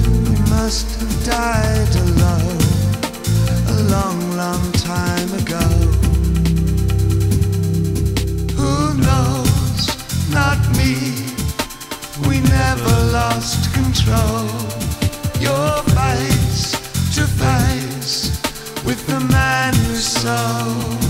who 0.03 0.31
must 0.49 0.99
have 0.99 1.15
died 1.25 1.95
alone 2.07 2.61
a 3.73 3.77
long, 3.93 4.19
long 4.35 4.71
time 4.73 5.31
ago. 5.41 5.65
Who 8.59 8.73
knows? 9.07 9.81
Not 10.39 10.59
me. 10.75 11.23
We 12.27 12.41
never 12.41 12.95
lost 13.13 13.73
control. 13.73 14.49
Your 15.39 15.83
face 15.95 16.36
with 18.87 19.05
the 19.05 19.19
man 19.19 19.73
who 19.73 19.95
sold 19.95 21.06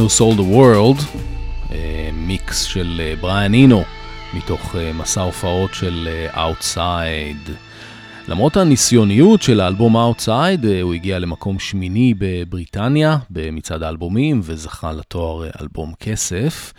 Man 0.00 0.02
Who 0.02 0.20
Sold 0.20 0.36
the 0.36 0.54
World, 0.54 1.18
אה, 1.72 2.10
מיקס 2.12 2.62
של 2.62 3.00
אה, 3.04 3.14
בריאן 3.20 3.54
אינו, 3.54 3.82
מתוך 4.34 4.76
אה, 4.76 4.92
מסע 4.92 5.20
הופעות 5.20 5.74
של 5.74 6.08
Outside. 6.34 7.50
למרות 8.28 8.56
הניסיוניות 8.56 9.42
של 9.42 9.60
האלבום 9.60 9.96
Outside, 9.96 10.66
הוא 10.82 10.94
הגיע 10.94 11.18
למקום 11.18 11.58
שמיני 11.58 12.14
בבריטניה, 12.18 13.18
במצעד 13.30 13.82
האלבומים, 13.82 14.40
וזכה 14.42 14.92
לתואר 14.92 15.50
אלבום 15.60 15.92
כסף, 16.00 16.72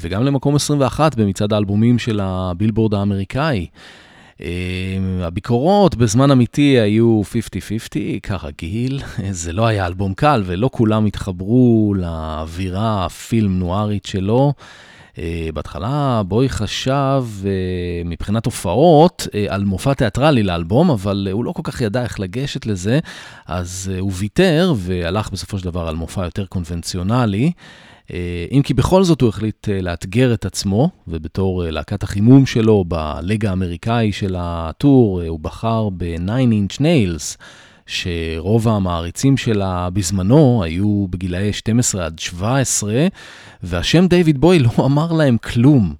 וגם 0.00 0.24
למקום 0.24 0.56
21 0.56 1.14
במצעד 1.14 1.52
האלבומים 1.52 1.98
של 1.98 2.20
הבילבורד 2.22 2.94
האמריקאי. 2.94 3.66
אמ, 4.42 5.20
הביקורות 5.22 5.96
בזמן 5.96 6.30
אמיתי 6.30 6.80
היו 6.80 7.22
50-50, 7.22 7.30
כרגיל. 8.22 9.00
זה 9.30 9.52
לא 9.52 9.66
היה 9.66 9.86
אלבום 9.86 10.14
קל 10.14 10.42
ולא 10.46 10.70
כולם 10.72 11.06
התחברו 11.06 11.94
לאווירה 11.96 13.04
הפילם 13.04 13.58
נוארית 13.58 14.06
שלו. 14.06 14.52
אה, 15.18 15.48
בהתחלה 15.54 16.22
בוי 16.26 16.48
חשב 16.48 17.24
אה, 17.44 17.50
מבחינת 18.04 18.46
הופעות 18.46 19.26
אה, 19.34 19.46
על 19.48 19.64
מופע 19.64 19.94
תיאטרלי 19.94 20.42
לאלבום, 20.42 20.90
אבל 20.90 21.28
הוא 21.32 21.44
לא 21.44 21.52
כל 21.52 21.62
כך 21.64 21.80
ידע 21.80 22.02
איך 22.02 22.20
לגשת 22.20 22.66
לזה, 22.66 22.98
אז 23.46 23.92
הוא 24.00 24.12
ויתר 24.14 24.74
והלך 24.76 25.30
בסופו 25.30 25.58
של 25.58 25.64
דבר 25.64 25.88
על 25.88 25.94
מופע 25.94 26.24
יותר 26.24 26.46
קונבנציונלי. 26.46 27.52
אם 28.52 28.62
כי 28.64 28.74
בכל 28.74 29.04
זאת 29.04 29.20
הוא 29.20 29.28
החליט 29.28 29.68
לאתגר 29.82 30.34
את 30.34 30.44
עצמו, 30.44 30.90
ובתור 31.08 31.64
להקת 31.64 32.02
החימום 32.02 32.46
שלו 32.46 32.84
בלג 32.88 33.46
האמריקאי 33.46 34.12
של 34.12 34.36
הטור, 34.38 35.22
הוא 35.22 35.40
בחר 35.40 35.88
ב-9 35.96 36.28
inch 36.28 36.80
nails, 36.80 37.36
שרוב 37.90 38.68
המעריצים 38.68 39.36
שלה 39.36 39.90
בזמנו 39.90 40.62
היו 40.64 41.06
בגילאי 41.10 41.52
12 41.52 42.06
עד 42.06 42.18
17, 42.18 43.06
והשם 43.62 44.06
דיוויד 44.06 44.40
בוי 44.40 44.58
לא 44.58 44.70
אמר 44.86 45.12
להם 45.12 45.36
כלום. 45.38 45.94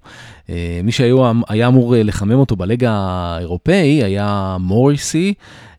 מי 0.83 0.91
שהיה 0.91 1.67
אמור 1.67 1.95
לחמם 1.97 2.39
אותו 2.39 2.55
בלג 2.55 2.83
האירופאי 2.87 4.03
היה 4.03 4.57
מוריסי, 4.59 5.33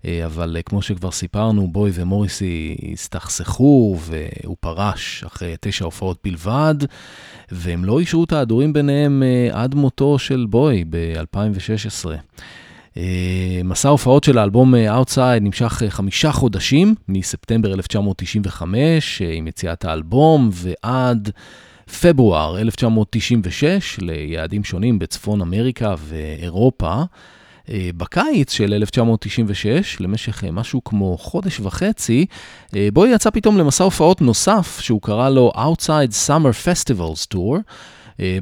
אה, 0.04 0.26
אבל 0.26 0.56
אה, 0.56 0.62
כמו 0.62 0.82
שכבר 0.82 1.10
סיפרנו, 1.10 1.68
בוי 1.68 1.90
ומוריסי 1.94 2.76
הסתכסכו 2.92 3.98
והוא 4.00 4.56
פרש 4.60 5.24
אחרי 5.24 5.54
תשע 5.60 5.84
הופעות 5.84 6.18
בלבד, 6.24 6.74
והם 7.50 7.84
לא 7.84 8.00
אישרו 8.00 8.24
את 8.24 8.32
ההדורים 8.32 8.72
ביניהם 8.72 9.22
אה, 9.22 9.62
עד 9.62 9.74
מותו 9.74 10.18
של 10.18 10.46
בוי 10.50 10.84
ב-2016. 10.90 12.06
מסע 13.64 13.88
ההופעות 13.88 14.24
של 14.24 14.38
האלבום 14.38 14.74
Outside 14.74 15.40
נמשך 15.40 15.82
חמישה 15.88 16.32
חודשים, 16.32 16.94
מספטמבר 17.08 17.74
1995, 17.74 19.22
עם 19.22 19.46
יציאת 19.46 19.84
האלבום, 19.84 20.50
ועד 20.52 21.30
פברואר 22.00 22.58
1996, 22.58 23.98
ליעדים 24.00 24.64
שונים 24.64 24.98
בצפון 24.98 25.40
אמריקה 25.40 25.94
ואירופה. 25.98 27.02
אה, 27.68 27.90
בקיץ 27.96 28.52
של 28.52 28.74
1996, 28.74 30.00
למשך 30.00 30.44
אה, 30.44 30.50
משהו 30.50 30.84
כמו 30.84 31.18
חודש 31.18 31.60
וחצי, 31.60 32.26
אה, 32.76 32.88
בוי 32.92 33.14
יצא 33.14 33.30
פתאום 33.30 33.58
למסע 33.58 33.84
הופעות 33.84 34.20
נוסף, 34.20 34.78
שהוא 34.80 35.02
קרא 35.02 35.28
לו 35.28 35.52
Outside 35.54 36.28
Summer 36.28 36.66
Festivals 36.66 37.34
Tour. 37.34 37.58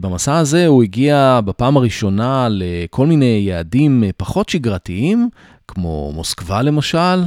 במסע 0.00 0.38
הזה 0.38 0.66
הוא 0.66 0.82
הגיע 0.82 1.40
בפעם 1.44 1.76
הראשונה 1.76 2.48
לכל 2.50 3.06
מיני 3.06 3.44
יעדים 3.46 4.04
פחות 4.16 4.48
שגרתיים, 4.48 5.28
כמו 5.68 6.12
מוסקבה 6.14 6.62
למשל, 6.62 7.22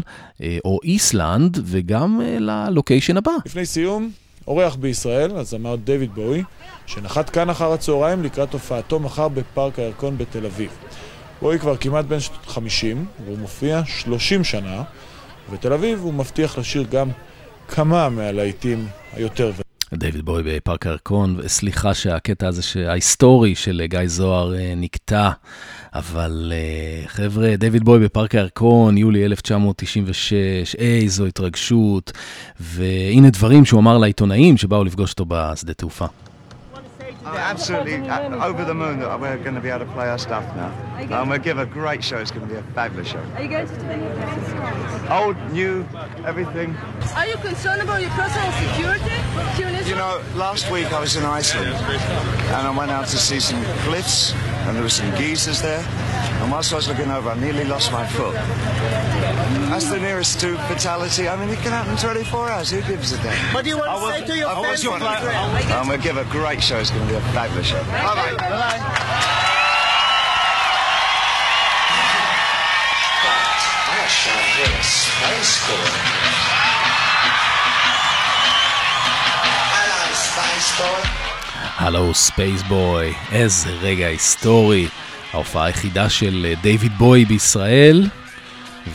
או 0.66 0.80
איסלנד, 0.84 1.60
וגם 1.64 2.22
ללוקיישן 2.40 3.18
הבא. 3.18 3.32
לפני 3.46 3.66
סיום, 3.66 4.12
אורח 4.48 4.76
בישראל, 4.76 5.32
הזמר 5.36 5.76
דויד 5.76 6.16
בואי, 6.16 6.44
שנחת 6.86 7.30
כאן 7.30 7.50
אחר 7.50 7.74
הצהריים 7.74 8.24
לקראת 8.24 8.54
הופעתו 8.54 9.00
מחר 9.00 9.28
בפארק 9.28 9.80
הירקון 9.80 10.18
בתל 10.18 10.46
אביב. 10.46 10.70
רועי 11.42 11.60
כבר 11.60 11.78
כמעט 11.78 12.06
בן 12.06 12.18
50, 12.46 13.06
והוא 13.26 13.38
מופיע 13.38 13.82
30 13.86 14.44
שנה, 14.44 14.84
ובתל 15.50 15.74
אביב 15.74 16.00
הוא 16.00 16.14
מבטיח 16.14 16.58
לשיר 16.58 16.86
גם 16.92 17.10
כמה 17.68 18.10
מהלהיטים 18.10 18.88
היותר 19.14 19.52
דייוויד 19.98 20.26
בוי 20.26 20.44
בפארק 20.46 20.88
הירקון, 20.88 21.38
סליחה 21.48 21.94
שהקטע 21.94 22.48
הזה 22.48 22.90
ההיסטורי 22.90 23.56
של 23.56 23.82
גיא 23.86 24.00
זוהר 24.06 24.56
אה, 24.56 24.74
נקטע, 24.78 25.30
אבל 25.94 26.54
אה, 26.56 27.08
חבר'ה, 27.08 27.56
דייוויד 27.56 27.84
בוי 27.84 28.00
בפארק 28.00 28.36
הירקון, 28.36 28.98
יולי 28.98 29.26
1996, 29.26 30.76
איזו 30.76 31.26
התרגשות, 31.26 32.12
והנה 32.60 33.30
דברים 33.30 33.66
שהוא 33.66 33.80
אמר 33.80 33.98
לעיתונאים 33.98 34.58
שבאו 34.58 34.84
לפגוש 34.84 35.12
אותו 35.12 35.26
בשדה 35.28 35.74
תעופה. 35.74 36.06
Oh, 37.34 37.38
absolutely 37.38 37.96
uh, 37.96 38.46
over 38.46 38.64
the 38.64 38.76
moon 38.76 39.00
that 39.00 39.20
we're 39.20 39.38
going 39.38 39.56
to 39.56 39.62
be 39.62 39.70
able 39.70 39.86
to 39.86 39.92
play 39.92 40.08
our 40.08 40.20
stuff 40.20 40.44
now. 40.56 40.72
And 40.98 41.12
um, 41.12 41.30
we'll 41.30 41.40
give 41.40 41.58
a 41.58 41.66
great 41.66 42.04
show. 42.04 42.18
It's 42.18 42.30
going 42.30 42.48
to 42.48 42.54
be 42.54 42.60
a 42.60 42.64
fabulous 42.74 43.08
show. 43.08 43.20
Are 43.36 43.42
you 43.42 43.50
going 43.50 43.68
to 43.68 43.76
do 43.76 43.86
any 43.88 44.06
festivals? 44.20 45.10
Old, 45.10 45.52
new, 45.52 45.84
everything. 46.26 46.76
Are 47.16 47.26
you 47.26 47.36
concerned 47.38 47.82
about 47.82 48.02
your 48.02 48.12
personal 48.12 48.52
security 48.52 49.10
here 49.58 49.68
in 49.68 49.76
Israel? 49.76 49.90
You 49.90 49.96
know, 49.96 50.22
last 50.36 50.70
week 50.70 50.94
I 50.94 51.00
was 51.00 51.16
in 51.16 51.24
Iceland 51.24 51.74
and 51.74 52.68
I 52.68 52.78
went 52.78 52.92
out 52.92 53.08
to 53.08 53.18
see 53.18 53.40
some 53.40 53.64
cliffs 53.86 54.34
and 54.68 54.76
there 54.76 54.84
were 54.84 54.90
some 54.90 55.10
geysers 55.12 55.62
there. 55.62 55.84
And 56.41 56.51
whilst 56.53 56.73
I 56.73 56.77
was 56.77 56.89
looking 56.89 57.11
over, 57.11 57.31
I 57.31 57.39
nearly 57.39 57.65
lost 57.65 57.93
my 57.93 58.07
foot. 58.07 58.35
That's 59.71 59.89
the 59.91 59.99
nearest 59.99 60.41
to 60.41 60.57
fatality. 60.69 61.29
I 61.29 61.37
mean, 61.37 61.49
it 61.51 61.59
can 61.59 61.73
happen 61.73 61.97
24 61.97 62.49
hours. 62.49 62.71
Who 62.71 62.81
gives 62.83 63.13
a 63.13 63.17
damn? 63.23 63.55
What 63.55 63.65
do 63.65 63.71
you 63.71 63.79
want 63.79 63.91
to 63.91 64.21
say 64.21 64.27
to 64.27 64.37
your 64.37 64.49
fans? 64.55 65.71
Um, 65.73 65.89
we'll 65.89 65.99
give 65.99 66.17
a 66.17 66.25
great 66.27 66.63
show. 66.63 66.79
It's 66.79 66.91
going 66.91 67.03
to 67.07 67.09
be 67.13 67.17
a 67.17 67.21
fabulous 67.33 67.67
show. 67.67 67.83
Bye-bye. 67.85 68.37
Bye-bye. 68.37 68.79
I 73.91 74.07
shall 74.09 74.43
hear 74.57 74.73
a 74.73 74.85
space 74.85 75.55
boy. 75.69 75.91
Hello, 79.75 80.03
space 80.15 80.71
boy. 80.81 81.29
הלו 81.79 82.15
ספייס 82.15 82.63
בוי, 82.63 83.15
איזה 83.33 83.71
רגע 83.71 84.07
היסטורי. 84.07 84.89
ההופעה 85.34 85.66
היחידה 85.66 86.10
של 86.10 86.46
אה, 86.50 86.54
דיוויד 86.62 86.92
בוי 86.98 87.26
בישראל, 87.26 88.10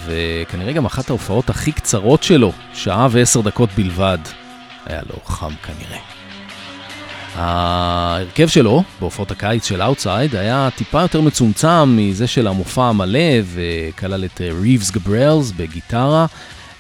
וכנראה 0.05 0.73
גם 0.73 0.87
אחת 0.87 1.11
ההופעות 1.11 1.51
הכי 1.51 1.73
קצרות 1.73 2.23
שלו, 2.23 2.53
שעה 2.75 3.09
ועשר 3.11 3.41
דקות 3.41 3.71
בלבד. 3.77 4.19
היה 4.87 5.01
לו 5.11 5.17
חם 5.25 5.53
כנראה. 5.63 5.99
ההרכב 7.35 8.49
שלו 8.49 8.83
בהופעות 9.01 9.31
הקיץ 9.31 9.65
של 9.65 9.83
Outside 9.83 10.37
היה 10.37 10.69
טיפה 10.77 11.01
יותר 11.01 11.21
מצומצם 11.21 11.97
מזה 11.97 12.27
של 12.27 12.47
המופע 12.47 12.85
המלא 12.85 13.19
וכלל 13.55 14.25
את 14.25 14.41
ריבס 14.61 14.91
אה, 14.91 14.95
גבריאלס 14.95 15.51
בגיטרה, 15.51 16.27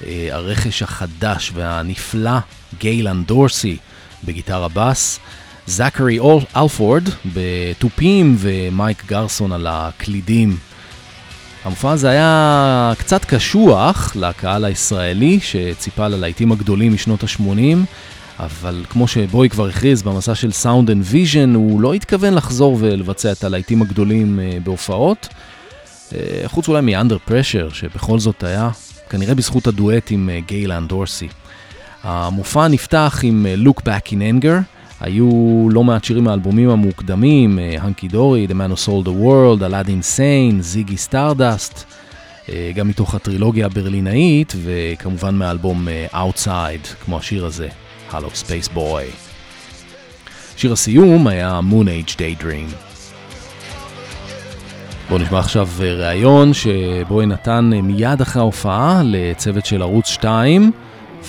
אה, 0.06 0.28
הרכש 0.30 0.82
החדש 0.82 1.52
והנפלא 1.54 2.38
גייל 2.78 3.09
אן 3.09 3.24
דורסי 3.24 3.76
בגיטרה 4.24 4.68
בס, 4.68 5.20
זכרי 5.68 6.18
אלפורד 6.56 7.08
בתופים 7.34 8.36
ומייק 8.38 9.04
גרסון 9.06 9.52
על 9.52 9.66
הקלידים. 9.70 10.56
המופע 11.64 11.90
הזה 11.90 12.10
היה 12.10 12.92
קצת 12.98 13.24
קשוח 13.24 14.16
לקהל 14.16 14.64
הישראלי 14.64 15.38
שציפה 15.40 16.08
ללהיטים 16.08 16.52
הגדולים 16.52 16.92
משנות 16.92 17.22
ה-80, 17.22 17.76
אבל 18.38 18.84
כמו 18.90 19.08
שבוי 19.08 19.48
כבר 19.48 19.68
הכריז 19.68 20.02
במסע 20.02 20.34
של 20.34 20.52
Sound 20.52 20.90
and 20.90 21.02
Vision, 21.06 21.54
הוא 21.54 21.80
לא 21.80 21.94
התכוון 21.94 22.34
לחזור 22.34 22.76
ולבצע 22.80 23.32
את 23.32 23.44
הלהיטים 23.44 23.82
הגדולים 23.82 24.40
אה, 24.40 24.58
בהופעות. 24.64 25.28
אה, 26.14 26.42
חוץ 26.46 26.68
אולי 26.68 26.80
מ-under 26.80 27.30
pressure, 27.30 27.74
שבכל 27.74 28.18
זאת 28.18 28.44
היה 28.44 28.70
כנראה 29.10 29.34
בזכות 29.34 29.66
הדואט 29.66 30.10
עם 30.10 30.30
אה, 30.32 30.40
גייל 30.46 30.73
אן 30.73 30.86
דורסי. 30.86 31.28
המופע 32.02 32.68
נפתח 32.68 33.20
עם 33.22 33.46
Look 33.64 33.80
Back 33.80 34.10
in 34.10 34.42
Anger. 34.42 34.77
היו 35.00 35.30
לא 35.70 35.84
מעט 35.84 36.04
שירים 36.04 36.24
מהאלבומים 36.24 36.70
המוקדמים, 36.70 37.58
Hunky 37.80 38.08
Dory, 38.08 38.46
The 38.50 38.52
Man 38.52 38.72
Who 38.72 38.86
Sold 38.86 39.06
the 39.06 39.22
World, 39.22 39.60
Aladdin 39.60 40.16
Sane, 40.16 40.60
Ziggy 40.60 40.96
Stardust, 40.96 41.84
גם 42.74 42.88
מתוך 42.88 43.14
הטרילוגיה 43.14 43.66
הברלינאית, 43.66 44.52
וכמובן 44.64 45.34
מהאלבום 45.34 45.88
Outside, 46.12 47.04
כמו 47.04 47.18
השיר 47.18 47.46
הזה, 47.46 47.68
Hallo 48.10 48.14
Spaceboy. 48.14 49.28
שיר 50.56 50.72
הסיום 50.72 51.26
היה 51.26 51.60
Moonage 51.70 52.12
Daydream. 52.12 52.74
בואו 55.08 55.20
נשמע 55.20 55.38
עכשיו 55.38 55.68
ראיון 55.80 56.54
שבו 56.54 57.22
נתן 57.22 57.70
מיד 57.82 58.20
אחרי 58.20 58.40
ההופעה 58.40 59.02
לצוות 59.04 59.66
של 59.66 59.82
ערוץ 59.82 60.06
2. 60.06 60.72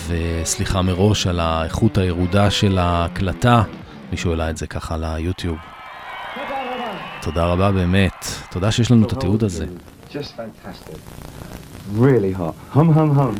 וסליחה 0.08 0.82
מראש 0.82 1.26
על 1.26 1.40
האיכות 1.40 1.98
הירודה 1.98 2.50
של 2.50 2.78
ההקלטה, 2.78 3.62
מישהו 4.10 4.30
העלה 4.30 4.50
את 4.50 4.56
זה 4.56 4.66
ככה 4.66 4.96
ליוטיוב. 4.96 5.56
תודה 7.22 7.46
רבה 7.46 7.72
באמת, 7.72 8.24
תודה 8.50 8.70
שיש 8.70 8.90
לנו 8.90 9.06
את 9.06 9.12
התיעוד 9.12 9.44
הזה. 9.44 9.66
just 10.12 10.32
fantastic. 10.36 10.98
Really 11.92 12.32
hot. 12.32 12.54
Hum 12.76 12.88
hum 12.96 13.10
hum. 13.18 13.34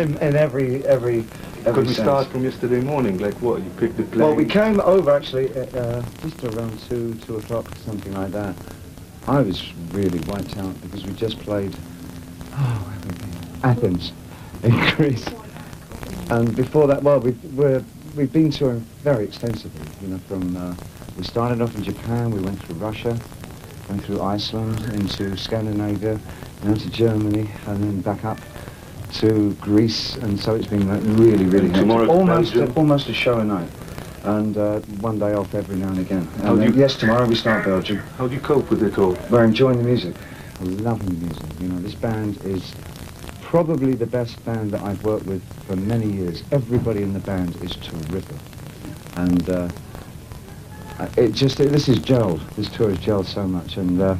in, 0.00 0.08
in 0.26 0.32
every 0.36 0.70
every. 0.94 1.18
every 1.66 1.74
Could 1.74 1.86
we 1.86 1.94
sense. 1.94 2.06
start 2.06 2.26
from 2.32 2.44
yesterday 2.44 2.80
morning? 2.92 3.14
Like 3.26 3.36
what? 3.46 3.56
You 3.64 3.70
picked 3.80 3.96
the 3.96 4.04
plane? 4.12 4.24
Well, 4.24 4.36
we 4.42 4.44
came 4.44 4.80
over 4.94 5.10
actually 5.18 5.46
at, 5.62 5.74
uh, 5.74 6.02
just 6.22 6.38
around 6.44 6.74
two, 6.88 7.04
two 7.24 7.36
o'clock, 7.40 7.66
something 7.88 8.12
like 8.20 8.32
that. 8.40 8.54
I 9.26 9.40
was 9.48 9.58
really 9.98 10.20
wiped 10.30 10.56
out 10.64 10.74
because 10.82 11.02
we 11.08 11.12
just 11.26 11.36
played 11.40 11.74
oh, 12.52 12.76
where 12.84 12.94
have 12.96 13.04
we 13.08 13.12
been? 13.22 13.34
Athens 13.72 14.04
in 14.66 14.74
Greece. 14.94 15.26
And 16.30 16.54
before 16.54 16.86
that, 16.88 17.02
well, 17.02 17.20
we, 17.20 17.30
we're, 17.54 17.82
we've 18.14 18.32
been 18.32 18.50
touring 18.50 18.80
very 19.02 19.24
extensively. 19.24 19.86
You 20.02 20.14
know, 20.14 20.18
from 20.18 20.56
uh, 20.56 20.74
we 21.16 21.24
started 21.24 21.62
off 21.62 21.74
in 21.74 21.82
Japan, 21.82 22.30
we 22.30 22.40
went 22.40 22.62
through 22.62 22.76
Russia, 22.76 23.18
went 23.88 24.04
through 24.04 24.20
Iceland, 24.20 24.78
into 24.94 25.36
Scandinavia, 25.36 26.20
down 26.62 26.74
to 26.74 26.90
Germany, 26.90 27.50
and 27.66 27.82
then 27.82 28.00
back 28.02 28.24
up 28.24 28.38
to 29.14 29.54
Greece. 29.54 30.16
And 30.16 30.38
so 30.38 30.54
it's 30.54 30.66
been 30.66 30.86
like, 30.86 31.00
really, 31.18 31.46
really 31.46 31.70
tomorrow 31.72 32.06
almost 32.08 32.52
Belgium. 32.54 32.76
almost 32.76 33.08
a 33.08 33.14
show 33.14 33.38
a 33.38 33.44
night, 33.44 33.70
and 34.24 34.56
uh, 34.58 34.80
one 35.00 35.18
day 35.18 35.32
off 35.32 35.54
every 35.54 35.76
now 35.76 35.88
and 35.88 35.98
again. 36.00 36.26
How 36.42 36.52
And 36.52 36.60
then, 36.62 36.72
you- 36.74 36.80
yes, 36.80 36.96
tomorrow 36.96 37.26
we 37.26 37.34
start 37.36 37.64
Belgium. 37.64 37.98
How 38.18 38.28
do 38.28 38.34
you 38.34 38.40
cope 38.40 38.68
with 38.68 38.82
it 38.82 38.98
all? 38.98 39.16
We're 39.30 39.44
enjoying 39.44 39.78
the 39.78 39.84
music. 39.84 40.14
I'm 40.60 40.76
loving 40.78 41.06
the 41.06 41.24
music. 41.26 41.46
You 41.60 41.68
know, 41.68 41.78
this 41.80 41.94
band 41.94 42.36
is 42.44 42.74
probably 43.48 43.94
the 43.94 44.04
best 44.04 44.44
band 44.44 44.70
that 44.70 44.82
I've 44.82 45.02
worked 45.04 45.24
with 45.24 45.42
for 45.64 45.74
many 45.74 46.06
years. 46.06 46.42
Everybody 46.52 47.00
in 47.02 47.14
the 47.14 47.18
band 47.20 47.56
is 47.62 47.76
terrific. 47.76 48.36
And 49.16 49.48
uh, 49.48 49.70
it 51.16 51.32
just, 51.32 51.56
this 51.56 51.88
is 51.88 51.98
gelled. 51.98 52.46
This 52.56 52.68
tour 52.68 52.90
has 52.90 52.98
gelled 52.98 53.24
so 53.24 53.48
much. 53.48 53.78
And 53.78 54.02
uh, 54.02 54.16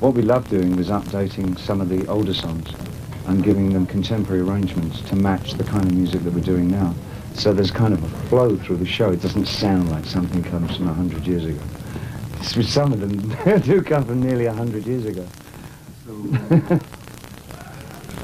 what 0.00 0.12
we 0.12 0.20
love 0.20 0.46
doing 0.50 0.76
was 0.76 0.88
updating 0.88 1.58
some 1.58 1.80
of 1.80 1.88
the 1.88 2.06
older 2.06 2.34
songs 2.34 2.68
and 3.28 3.42
giving 3.42 3.72
them 3.72 3.86
contemporary 3.86 4.42
arrangements 4.42 5.00
to 5.08 5.16
match 5.16 5.54
the 5.54 5.64
kind 5.64 5.86
of 5.86 5.94
music 5.94 6.20
that 6.24 6.34
we're 6.34 6.40
doing 6.40 6.70
now. 6.70 6.94
So 7.32 7.54
there's 7.54 7.70
kind 7.70 7.94
of 7.94 8.04
a 8.04 8.28
flow 8.28 8.58
through 8.58 8.76
the 8.76 8.86
show. 8.86 9.10
It 9.10 9.22
doesn't 9.22 9.46
sound 9.46 9.90
like 9.90 10.04
something 10.04 10.42
comes 10.42 10.76
from 10.76 10.88
a 10.88 10.92
hundred 10.92 11.26
years 11.26 11.46
ago. 11.46 11.62
Some 12.42 12.92
of 12.92 13.00
them 13.00 13.60
do 13.62 13.80
come 13.80 14.04
from 14.04 14.22
nearly 14.22 14.44
a 14.44 14.52
hundred 14.52 14.86
years 14.86 15.06
ago. 15.06 15.26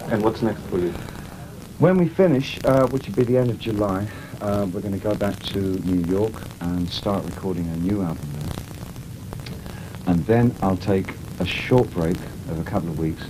And 0.08 0.22
what's 0.22 0.40
next 0.40 0.60
for 0.62 0.78
you? 0.78 0.92
When 1.78 1.98
we 1.98 2.08
finish, 2.08 2.58
uh, 2.64 2.86
which 2.86 3.08
will 3.08 3.16
be 3.16 3.24
the 3.24 3.36
end 3.36 3.50
of 3.50 3.58
July, 3.58 4.06
uh, 4.40 4.66
we're 4.72 4.80
going 4.80 4.94
to 4.94 5.00
go 5.00 5.14
back 5.16 5.36
to 5.46 5.58
New 5.58 6.06
York 6.06 6.32
and 6.60 6.88
start 6.88 7.24
recording 7.24 7.66
a 7.66 7.76
new 7.78 8.02
album 8.02 8.28
there. 8.34 9.54
And 10.06 10.24
then 10.26 10.54
I'll 10.62 10.76
take 10.76 11.12
a 11.40 11.44
short 11.44 11.90
break 11.90 12.16
of 12.48 12.60
a 12.60 12.64
couple 12.64 12.88
of 12.88 12.98
weeks, 13.00 13.24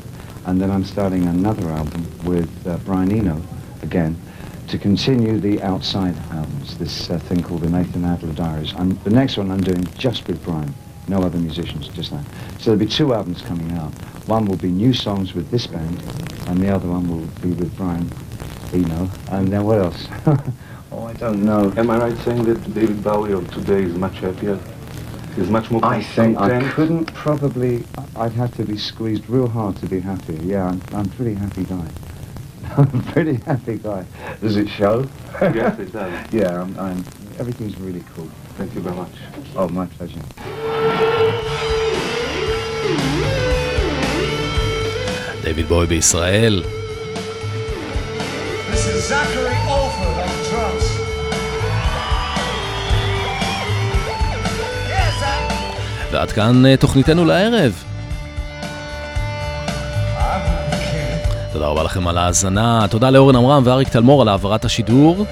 and 0.45 0.61
then 0.61 0.71
I'm 0.71 0.85
starting 0.85 1.27
another 1.27 1.67
album 1.71 2.07
with 2.25 2.67
uh, 2.67 2.77
Brian 2.85 3.11
Eno 3.11 3.41
again 3.83 4.21
to 4.69 4.77
continue 4.79 5.41
the 5.41 5.63
Outside 5.63 6.15
albums, 6.31 6.77
this 6.77 7.09
uh, 7.09 7.19
thing 7.19 7.43
called 7.43 7.63
the 7.63 7.71
Nathan 7.71 8.05
Adler 8.05 8.35
Diaries. 8.35 8.75
I'm, 8.77 8.99
the 9.03 9.11
next 9.11 9.39
one 9.39 9.51
I'm 9.51 9.63
doing 9.63 9.85
just 9.97 10.29
with 10.29 10.45
Brian, 10.45 10.75
no 11.09 11.23
other 11.23 11.39
musicians, 11.39 11.89
just 11.89 12.11
that. 12.11 12.25
So 12.59 12.71
there'll 12.71 12.79
be 12.79 12.87
two 12.87 13.15
albums 13.15 13.41
coming 13.41 13.73
out. 13.79 13.95
One 14.27 14.47
will 14.47 14.57
be 14.57 14.71
new 14.71 14.93
songs 14.93 15.35
with 15.35 15.51
this 15.51 15.67
band, 15.69 16.03
and 16.49 16.61
the 16.61 16.75
other 16.75 16.89
one 16.89 17.09
will 17.09 17.27
be 17.41 17.51
with 17.55 17.77
Brian 17.77 18.11
Eno. 18.73 19.09
And 19.31 19.49
then 19.49 19.65
what 19.65 19.79
else? 19.79 20.09
oh, 20.93 21.07
I 21.07 21.13
don't 21.15 21.45
know. 21.45 21.73
Am 21.77 21.91
I 21.91 21.99
right 21.99 22.19
saying 22.19 22.45
that 22.45 22.75
David 22.75 23.05
Bowie 23.05 23.33
of 23.33 23.49
today 23.53 23.85
is 23.85 23.95
much 23.95 24.19
happier? 24.19 24.59
He's 25.37 25.49
much 25.49 25.71
more 25.71 25.85
I 25.85 26.03
think 26.03 26.39
I 26.39 26.69
couldn't 26.73 27.13
probably, 27.15 27.85
I'd 28.17 28.33
have 28.33 28.57
to 28.57 28.65
be 28.65 28.79
squeezed 28.79 29.29
real 29.29 29.47
hard 29.47 29.77
to 29.77 29.87
be 29.87 30.01
happy. 30.01 30.35
Yeah, 30.43 30.67
I'm, 30.67 30.83
I'm 30.93 31.07
a 31.07 31.11
pretty 31.11 31.35
happy 31.35 31.65
guy. 31.65 31.89
I'm 32.77 33.01
a 33.01 33.13
pretty 33.13 33.35
happy 33.35 33.77
guy. 33.77 34.07
Does 34.41 34.57
it 34.57 34.69
show? 34.69 35.07
Yes, 35.41 35.79
it 35.79 35.93
does. 35.93 36.33
yeah, 36.33 36.63
I'm, 36.63 36.77
I'm, 36.79 37.05
everything's 37.39 37.79
really 37.79 38.03
cool. 38.15 38.29
Thank 38.57 38.75
you 38.75 38.81
very 38.81 38.97
much. 38.97 39.13
Oh, 39.55 39.69
my 39.69 39.87
pleasure. 39.87 40.23
דיוויד 45.47 45.67
בוי 45.69 45.87
בישראל. 45.87 46.63
ועד 56.11 56.33
כאן 56.33 56.67
אה, 56.67 56.77
תוכניתנו 56.77 57.25
לערב. 57.25 57.83
תודה 61.53 61.67
רבה 61.67 61.83
לכם 61.83 62.09
על 62.09 62.19
ההאזנה, 62.19 62.87
תודה 62.91 63.11
לאורן 63.11 63.37
עמרם 63.37 63.63
ואריק 63.67 63.89
תלמור 63.89 64.23
על 64.23 64.29
העברת 64.29 64.65
השידור. 64.65 65.27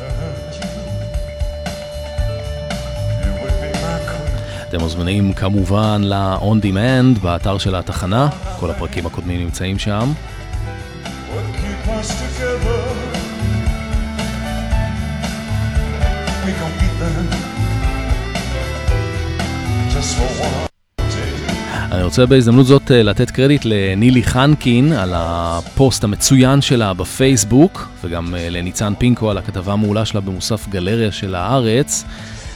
אתם 4.75 4.83
מוזמנים 4.83 5.33
כמובן 5.33 6.01
ל-on 6.05 6.65
demand 6.65 7.21
באתר 7.23 7.59
של 7.59 7.75
התחנה, 7.75 8.29
כל 8.61 8.71
הפרקים 8.71 9.07
הקודמים 9.07 9.41
נמצאים 9.41 9.79
שם. 9.79 10.13
אני 21.93 22.03
רוצה 22.03 22.27
בהזדמנות 22.27 22.67
זאת 22.67 22.91
אה, 22.91 23.03
לתת 23.03 23.31
קרדיט 23.31 23.65
לנילי 23.65 24.23
חנקין 24.23 24.93
על 24.93 25.13
הפוסט 25.17 26.05
המצוין 26.05 26.61
שלה 26.61 26.95
בפייסבוק, 26.95 27.89
וגם 28.05 28.35
אה, 28.35 28.51
לניצן 28.51 28.93
פינקו 28.99 29.31
על 29.31 29.39
הכתבה 29.39 29.73
המעולה 29.73 30.05
שלה 30.05 30.21
במוסף 30.21 30.69
גלריה 30.69 31.13
של 31.13 31.35
הארץ. 31.35 32.05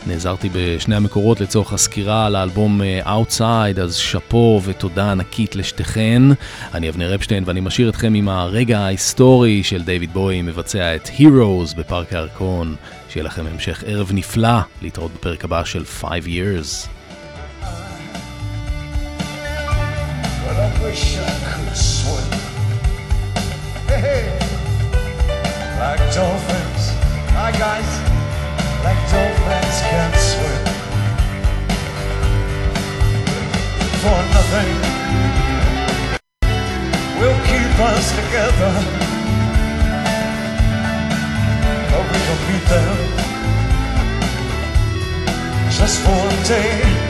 נעזרתי 0.07 0.49
בשני 0.53 0.97
המקורות 0.97 1.41
לצורך 1.41 1.73
הסקירה 1.73 2.27
על 2.27 2.37
האלבום 2.37 2.83
אה, 2.83 3.01
Outside, 3.21 3.81
אז 3.81 3.95
שאפו 3.95 4.61
ותודה 4.65 5.13
ענקית 5.13 5.57
לשתיכן. 5.57 6.23
אני 6.75 6.89
אבנר 6.89 7.15
אפשטיין 7.15 7.45
ואני 7.47 7.61
משאיר 7.61 7.89
אתכם 7.89 8.15
עם 8.15 8.29
הרגע 8.29 8.79
ההיסטורי 8.79 9.63
של 9.63 9.83
דיוויד 9.83 10.13
בוי 10.13 10.43
מבצע 10.43 10.97
את 10.97 11.09
Heroes 11.19 11.77
בפארק 11.77 12.13
הירקון. 12.13 12.77
שיהיה 13.09 13.25
לכם 13.25 13.47
המשך 13.47 13.85
ערב 13.87 14.11
נפלא, 14.15 14.59
להתראות 14.83 15.11
בפרק 15.15 15.45
הבא 15.45 15.65
של 15.65 15.85
5 15.85 16.25
Years. 16.25 16.89
Like 25.79 26.05
dolphins. 26.13 26.83
Hi, 27.39 27.51
guys. 27.53 27.91
Like 28.85 29.01
dolphins 29.13 29.68
For 34.09 34.23
nothing 34.33 34.75
will 37.21 37.39
keep 37.45 37.79
us 37.91 38.07
together. 38.17 38.73
But 41.91 42.05
we 42.11 42.19
can 42.27 42.39
beat 42.49 42.67
them 42.73 42.97
just 45.79 46.01
for 46.01 46.27
a 46.27 46.49
day. 46.49 47.08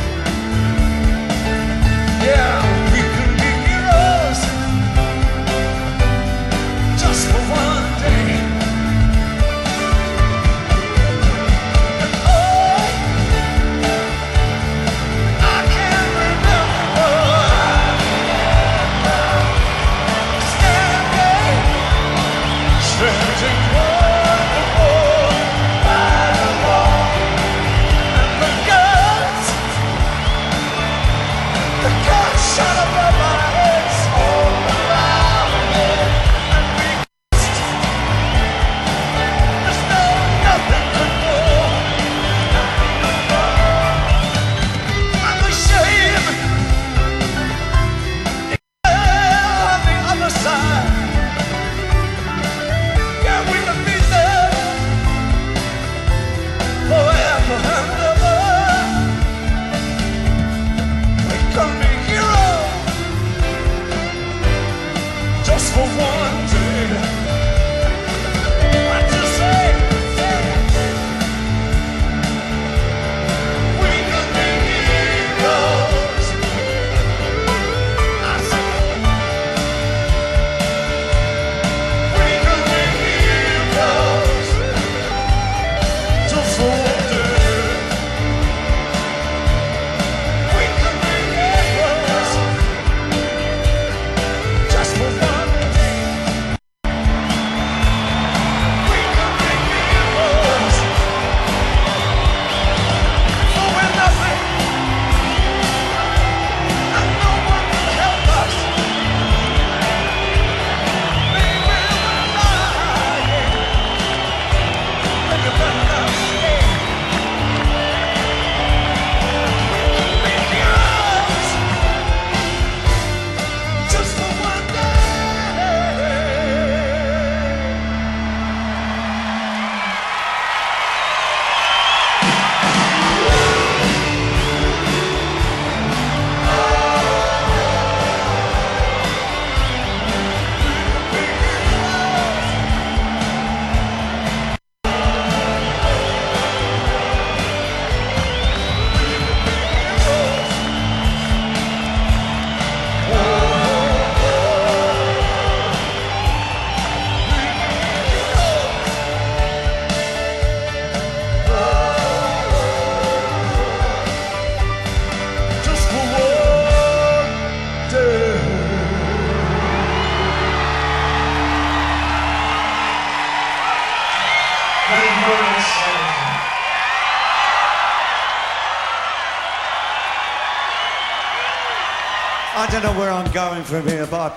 Sacrifice. 115.39 115.68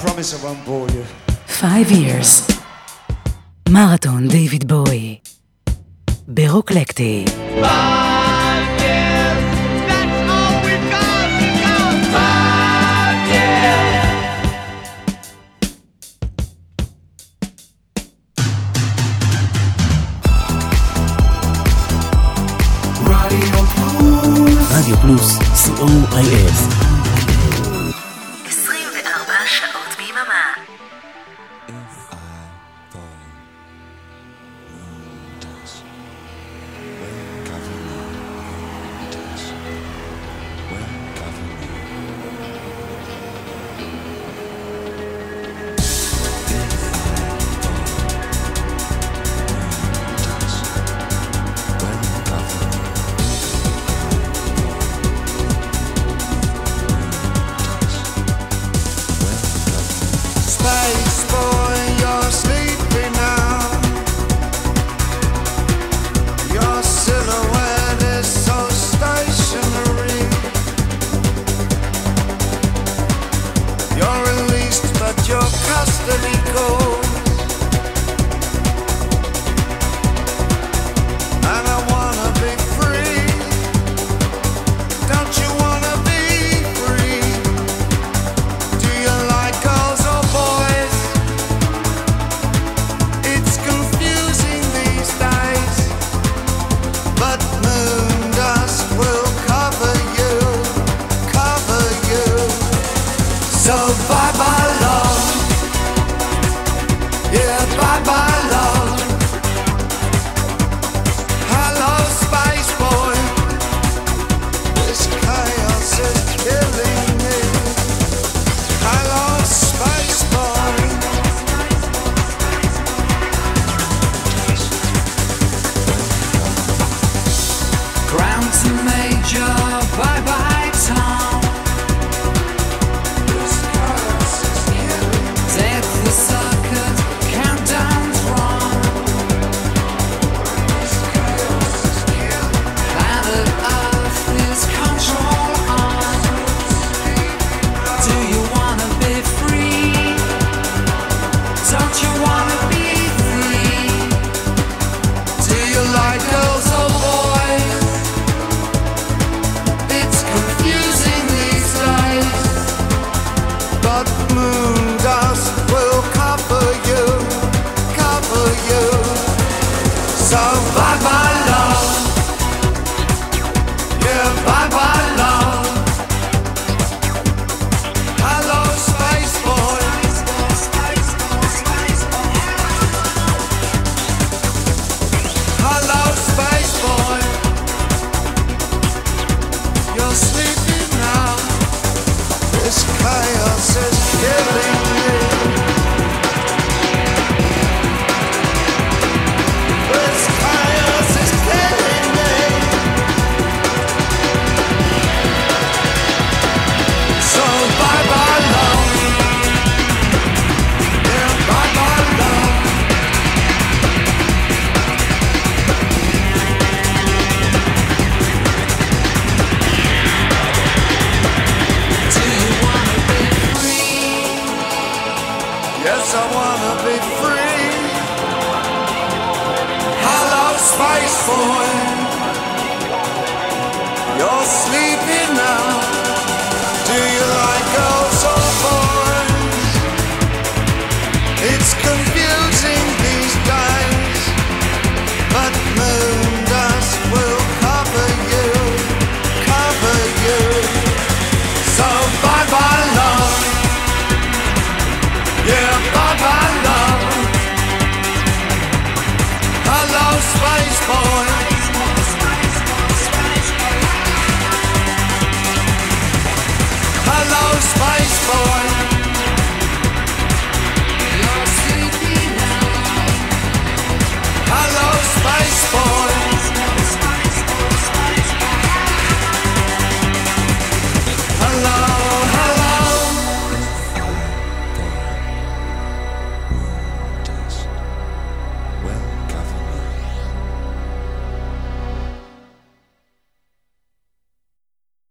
promise 0.03 0.29
I 0.35 0.43
won't 0.45 0.61
bore 0.65 0.89
you. 0.95 1.03
Five 1.45 1.87
years. 1.91 2.29
Marathon. 3.69 4.21
David 4.27 4.63
Bowie. 4.67 5.21
ברוקלקטי. 6.27 7.23